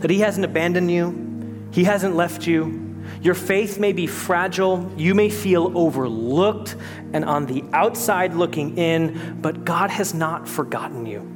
that 0.00 0.10
He 0.10 0.20
hasn't 0.20 0.44
abandoned 0.44 0.90
you, 0.90 1.68
He 1.70 1.84
hasn't 1.84 2.14
left 2.14 2.46
you. 2.46 2.82
Your 3.22 3.34
faith 3.34 3.78
may 3.78 3.92
be 3.92 4.06
fragile, 4.06 4.92
you 4.96 5.14
may 5.14 5.30
feel 5.30 5.76
overlooked 5.76 6.76
and 7.12 7.24
on 7.24 7.46
the 7.46 7.64
outside 7.72 8.34
looking 8.34 8.76
in, 8.76 9.40
but 9.40 9.64
God 9.64 9.90
has 9.90 10.12
not 10.12 10.46
forgotten 10.46 11.06
you. 11.06 11.35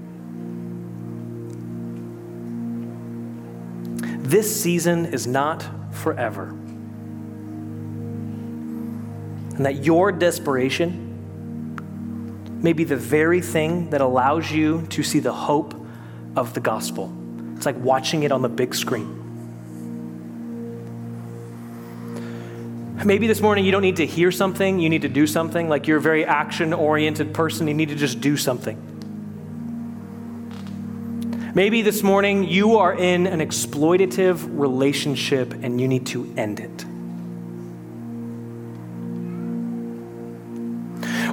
This 4.31 4.63
season 4.63 5.07
is 5.07 5.27
not 5.27 5.67
forever. 5.91 6.51
And 9.57 9.67
that 9.67 9.85
your 9.85 10.13
desperation 10.13 11.09
may 12.63 12.73
be 12.73 12.85
the 12.85 12.95
very 12.95 13.41
thing 13.41 13.91
that 13.91 14.01
allows 14.01 14.53
you 14.53 14.87
to 14.91 15.03
see 15.03 15.19
the 15.19 15.33
hope 15.33 15.75
of 16.37 16.55
the 16.55 16.61
gospel. 16.61 17.13
It's 17.57 17.67
like 17.67 17.77
watching 17.79 18.23
it 18.23 18.31
on 18.31 18.41
the 18.41 18.49
big 18.49 18.73
screen. 18.73 19.17
Maybe 23.05 23.27
this 23.27 23.41
morning 23.41 23.65
you 23.65 23.73
don't 23.73 23.83
need 23.83 23.97
to 23.97 24.07
hear 24.07 24.31
something, 24.31 24.79
you 24.79 24.89
need 24.89 25.03
to 25.03 25.09
do 25.09 25.27
something. 25.27 25.69
Like 25.69 25.89
you're 25.89 25.99
a 25.99 26.01
very 26.01 26.25
action 26.25 26.73
oriented 26.73 27.35
person, 27.35 27.67
you 27.67 27.75
need 27.75 27.89
to 27.89 27.97
just 27.97 28.21
do 28.21 28.37
something. 28.37 28.90
Maybe 31.53 31.83
this 31.83 32.05
morning 32.05 32.45
you 32.45 32.77
are 32.77 32.95
in 32.95 33.27
an 33.27 33.41
exploitative 33.41 34.47
relationship 34.57 35.53
and 35.53 35.81
you 35.81 35.89
need 35.89 36.07
to 36.07 36.33
end 36.37 36.61
it. 36.61 36.85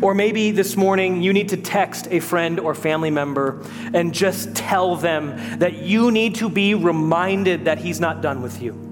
Or 0.01 0.15
maybe 0.15 0.49
this 0.49 0.75
morning 0.75 1.21
you 1.21 1.33
need 1.33 1.49
to 1.49 1.57
text 1.57 2.07
a 2.09 2.19
friend 2.19 2.59
or 2.59 2.73
family 2.73 3.11
member 3.11 3.63
and 3.93 4.11
just 4.11 4.55
tell 4.55 4.95
them 4.95 5.59
that 5.59 5.83
you 5.83 6.09
need 6.09 6.35
to 6.35 6.49
be 6.49 6.73
reminded 6.73 7.65
that 7.65 7.77
he's 7.77 7.99
not 7.99 8.21
done 8.21 8.41
with 8.41 8.59
you. 8.59 8.86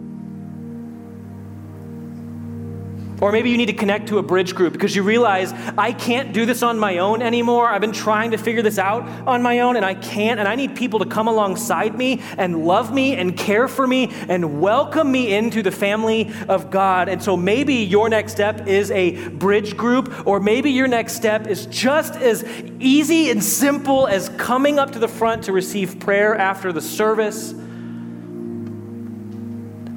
Or 3.21 3.31
maybe 3.31 3.49
you 3.49 3.55
need 3.55 3.67
to 3.67 3.73
connect 3.73 4.09
to 4.09 4.17
a 4.17 4.23
bridge 4.23 4.53
group 4.53 4.73
because 4.73 4.93
you 4.93 5.01
realize 5.01 5.53
I 5.77 5.93
can't 5.93 6.33
do 6.33 6.45
this 6.45 6.61
on 6.61 6.77
my 6.77 6.97
own 6.97 7.21
anymore. 7.21 7.69
I've 7.69 7.79
been 7.79 7.93
trying 7.93 8.31
to 8.31 8.37
figure 8.37 8.61
this 8.61 8.77
out 8.77 9.03
on 9.25 9.41
my 9.41 9.61
own 9.61 9.77
and 9.77 9.85
I 9.85 9.93
can't. 9.93 10.37
And 10.37 10.49
I 10.49 10.55
need 10.55 10.75
people 10.75 10.99
to 10.99 11.05
come 11.05 11.29
alongside 11.29 11.97
me 11.97 12.21
and 12.37 12.65
love 12.65 12.93
me 12.93 13.15
and 13.15 13.37
care 13.37 13.69
for 13.69 13.87
me 13.87 14.11
and 14.27 14.59
welcome 14.59 15.09
me 15.09 15.33
into 15.33 15.63
the 15.63 15.71
family 15.71 16.29
of 16.49 16.69
God. 16.69 17.07
And 17.07 17.23
so 17.23 17.37
maybe 17.37 17.75
your 17.75 18.09
next 18.09 18.33
step 18.33 18.67
is 18.67 18.91
a 18.91 19.29
bridge 19.29 19.77
group, 19.77 20.27
or 20.27 20.41
maybe 20.41 20.71
your 20.71 20.87
next 20.87 21.13
step 21.13 21.47
is 21.47 21.67
just 21.67 22.15
as 22.15 22.43
easy 22.79 23.29
and 23.29 23.41
simple 23.41 24.07
as 24.07 24.27
coming 24.37 24.77
up 24.77 24.91
to 24.91 24.99
the 24.99 25.07
front 25.07 25.45
to 25.45 25.53
receive 25.53 26.01
prayer 26.01 26.35
after 26.35 26.73
the 26.73 26.81
service. 26.81 27.51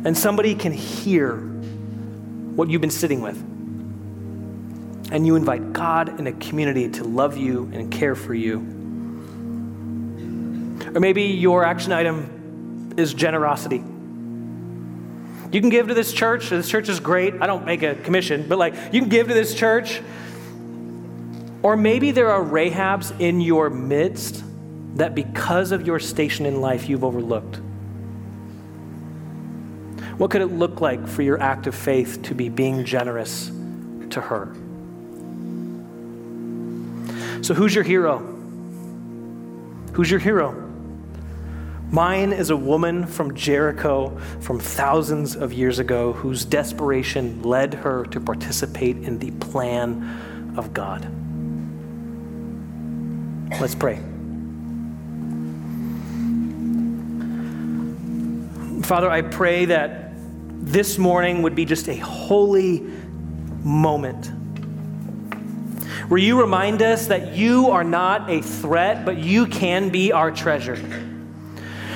And 0.04 0.16
somebody 0.16 0.54
can 0.54 0.72
hear 0.72 1.57
what 2.58 2.68
you've 2.68 2.80
been 2.80 2.90
sitting 2.90 3.20
with. 3.20 3.36
And 5.12 5.24
you 5.24 5.36
invite 5.36 5.72
God 5.72 6.08
and 6.18 6.26
a 6.26 6.32
community 6.32 6.88
to 6.88 7.04
love 7.04 7.36
you 7.36 7.70
and 7.72 7.88
care 7.88 8.16
for 8.16 8.34
you. 8.34 8.56
Or 10.92 10.98
maybe 10.98 11.22
your 11.22 11.64
action 11.64 11.92
item 11.92 12.94
is 12.96 13.14
generosity. 13.14 13.76
You 13.76 15.60
can 15.60 15.70
give 15.70 15.86
to 15.86 15.94
this 15.94 16.12
church. 16.12 16.50
This 16.50 16.68
church 16.68 16.88
is 16.88 16.98
great. 16.98 17.34
I 17.40 17.46
don't 17.46 17.64
make 17.64 17.84
a 17.84 17.94
commission, 17.94 18.48
but 18.48 18.58
like 18.58 18.74
you 18.92 19.02
can 19.02 19.08
give 19.08 19.28
to 19.28 19.34
this 19.34 19.54
church. 19.54 20.02
Or 21.62 21.76
maybe 21.76 22.10
there 22.10 22.32
are 22.32 22.42
Rahabs 22.42 23.20
in 23.20 23.40
your 23.40 23.70
midst 23.70 24.42
that 24.96 25.14
because 25.14 25.70
of 25.70 25.86
your 25.86 26.00
station 26.00 26.44
in 26.44 26.60
life 26.60 26.88
you've 26.88 27.04
overlooked. 27.04 27.60
What 30.18 30.32
could 30.32 30.42
it 30.42 30.46
look 30.46 30.80
like 30.80 31.06
for 31.06 31.22
your 31.22 31.40
act 31.40 31.68
of 31.68 31.74
faith 31.74 32.22
to 32.24 32.34
be 32.34 32.48
being 32.48 32.84
generous 32.84 33.52
to 34.10 34.20
her? 34.20 34.52
So, 37.42 37.54
who's 37.54 37.72
your 37.72 37.84
hero? 37.84 38.18
Who's 39.92 40.10
your 40.10 40.20
hero? 40.20 40.64
Mine 41.90 42.32
is 42.32 42.50
a 42.50 42.56
woman 42.56 43.06
from 43.06 43.34
Jericho 43.34 44.14
from 44.40 44.58
thousands 44.58 45.36
of 45.36 45.52
years 45.52 45.78
ago 45.78 46.12
whose 46.12 46.44
desperation 46.44 47.42
led 47.42 47.72
her 47.72 48.04
to 48.06 48.20
participate 48.20 48.98
in 48.98 49.18
the 49.20 49.30
plan 49.30 50.54
of 50.58 50.74
God. 50.74 51.08
Let's 53.60 53.74
pray. 53.74 54.00
Father, 58.82 59.10
I 59.10 59.22
pray 59.22 59.66
that 59.66 60.07
this 60.72 60.98
morning 60.98 61.42
would 61.42 61.54
be 61.54 61.64
just 61.64 61.88
a 61.88 61.96
holy 61.96 62.80
moment 63.64 64.30
where 66.08 66.20
you 66.20 66.40
remind 66.40 66.82
us 66.82 67.06
that 67.06 67.34
you 67.34 67.70
are 67.70 67.84
not 67.84 68.30
a 68.30 68.40
threat, 68.40 69.04
but 69.04 69.18
you 69.18 69.46
can 69.46 69.88
be 69.90 70.12
our 70.12 70.30
treasure. 70.30 70.76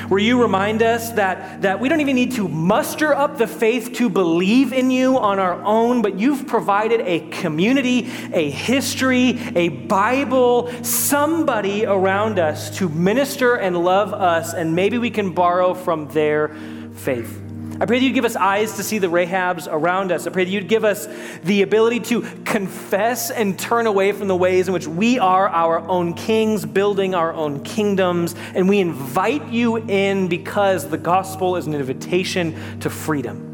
where 0.09 0.21
you 0.21 0.43
remind 0.43 0.83
us 0.83 1.13
that, 1.13 1.63
that 1.63 1.81
we 1.81 1.89
don't 1.89 2.03
even 2.03 2.17
need 2.17 2.33
to 2.33 2.47
muster 2.47 3.15
up 3.15 3.39
the 3.39 3.47
faith 3.47 3.95
to 3.95 4.11
believe 4.11 4.73
in 4.75 4.91
you 4.91 5.17
on 5.17 5.39
our 5.39 5.63
own, 5.63 6.03
but 6.03 6.19
you've 6.19 6.47
provided 6.47 7.01
a 7.03 7.21
community, 7.31 8.11
a 8.33 8.51
history, 8.51 9.39
a 9.55 9.69
Bible, 9.69 10.71
somebody 10.83 11.87
around 11.87 12.39
us 12.39 12.77
to 12.77 12.91
minister 12.91 13.55
and 13.55 13.83
love 13.83 14.13
us, 14.13 14.53
and 14.53 14.75
maybe 14.75 14.99
we 14.99 15.11
can 15.11 15.33
borrow 15.33 15.73
from 15.73 16.09
their 16.09 16.55
faith. 16.95 17.42
I 17.83 17.85
pray 17.85 17.99
that 17.99 18.05
you'd 18.05 18.15
give 18.15 18.25
us 18.25 18.37
eyes 18.37 18.77
to 18.77 18.85
see 18.85 18.99
the 18.99 19.09
Rahabs 19.09 19.67
around 19.69 20.13
us. 20.13 20.29
I 20.29 20.31
pray 20.31 20.45
that 20.45 20.51
you'd 20.53 20.69
give 20.69 20.85
us 20.85 21.09
the 21.43 21.63
ability 21.63 21.99
to 22.11 22.23
confess 22.45 23.33
and 23.33 23.59
turn 23.59 23.89
away 23.89 24.13
from 24.13 24.29
the 24.29 24.37
ways 24.37 24.69
in 24.69 24.75
which 24.75 24.87
we 24.87 25.19
are 25.19 25.49
our 25.49 25.81
own 25.81 26.15
kings, 26.15 26.65
building 26.65 27.17
our 27.17 27.33
own 27.33 27.65
kingdoms. 27.65 28.37
And 28.55 28.69
we 28.69 28.79
invite 28.79 29.49
you 29.49 29.79
in 29.79 30.29
because 30.29 30.89
the 30.89 30.97
gospel 30.97 31.57
is 31.57 31.67
an 31.67 31.75
invitation 31.75 32.79
to 32.79 32.89
freedom. 32.89 33.49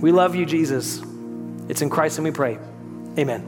We 0.00 0.10
love 0.10 0.34
you, 0.34 0.46
Jesus. 0.46 1.00
It's 1.68 1.80
in 1.80 1.90
Christ 1.90 2.18
and 2.18 2.24
we 2.24 2.32
pray. 2.32 2.58
Amen. 3.18 3.46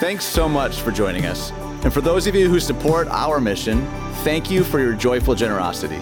Thanks 0.00 0.24
so 0.24 0.48
much 0.48 0.80
for 0.80 0.90
joining 0.90 1.26
us. 1.26 1.52
And 1.84 1.92
for 1.92 2.00
those 2.00 2.26
of 2.26 2.34
you 2.34 2.48
who 2.48 2.60
support 2.60 3.08
our 3.08 3.40
mission, 3.40 3.86
thank 4.24 4.50
you 4.50 4.64
for 4.64 4.80
your 4.80 4.94
joyful 4.94 5.34
generosity. 5.34 6.00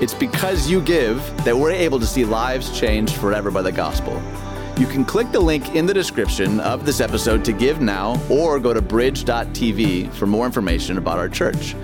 It's 0.00 0.14
because 0.14 0.68
you 0.68 0.80
give 0.80 1.18
that 1.44 1.56
we're 1.56 1.70
able 1.70 2.00
to 2.00 2.06
see 2.06 2.24
lives 2.24 2.76
changed 2.78 3.14
forever 3.14 3.50
by 3.50 3.62
the 3.62 3.70
gospel. 3.70 4.20
You 4.78 4.86
can 4.86 5.04
click 5.04 5.30
the 5.30 5.38
link 5.38 5.76
in 5.76 5.86
the 5.86 5.94
description 5.94 6.58
of 6.58 6.84
this 6.84 7.00
episode 7.00 7.44
to 7.44 7.52
give 7.52 7.80
now 7.80 8.20
or 8.28 8.58
go 8.58 8.74
to 8.74 8.82
bridge.tv 8.82 10.12
for 10.14 10.26
more 10.26 10.44
information 10.44 10.98
about 10.98 11.18
our 11.18 11.28
church. 11.28 11.76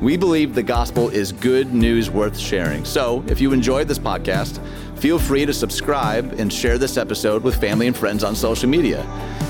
We 0.00 0.16
believe 0.16 0.54
the 0.54 0.62
gospel 0.62 1.08
is 1.08 1.32
good 1.32 1.74
news 1.74 2.10
worth 2.10 2.38
sharing. 2.38 2.84
So 2.84 3.24
if 3.28 3.40
you 3.40 3.52
enjoyed 3.52 3.88
this 3.88 3.98
podcast, 3.98 4.58
feel 4.98 5.18
free 5.18 5.44
to 5.44 5.52
subscribe 5.52 6.34
and 6.38 6.52
share 6.52 6.78
this 6.78 6.96
episode 6.96 7.42
with 7.42 7.60
family 7.60 7.88
and 7.88 7.96
friends 7.96 8.22
on 8.24 8.34
social 8.36 8.68
media. 8.68 9.02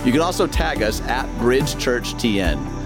You 0.05 0.13
can 0.13 0.21
also 0.21 0.47
tag 0.47 0.83
us 0.83 1.01
at 1.03 1.27
Bridge 1.39 1.77
Church 1.79 2.15
TN. 2.15 2.86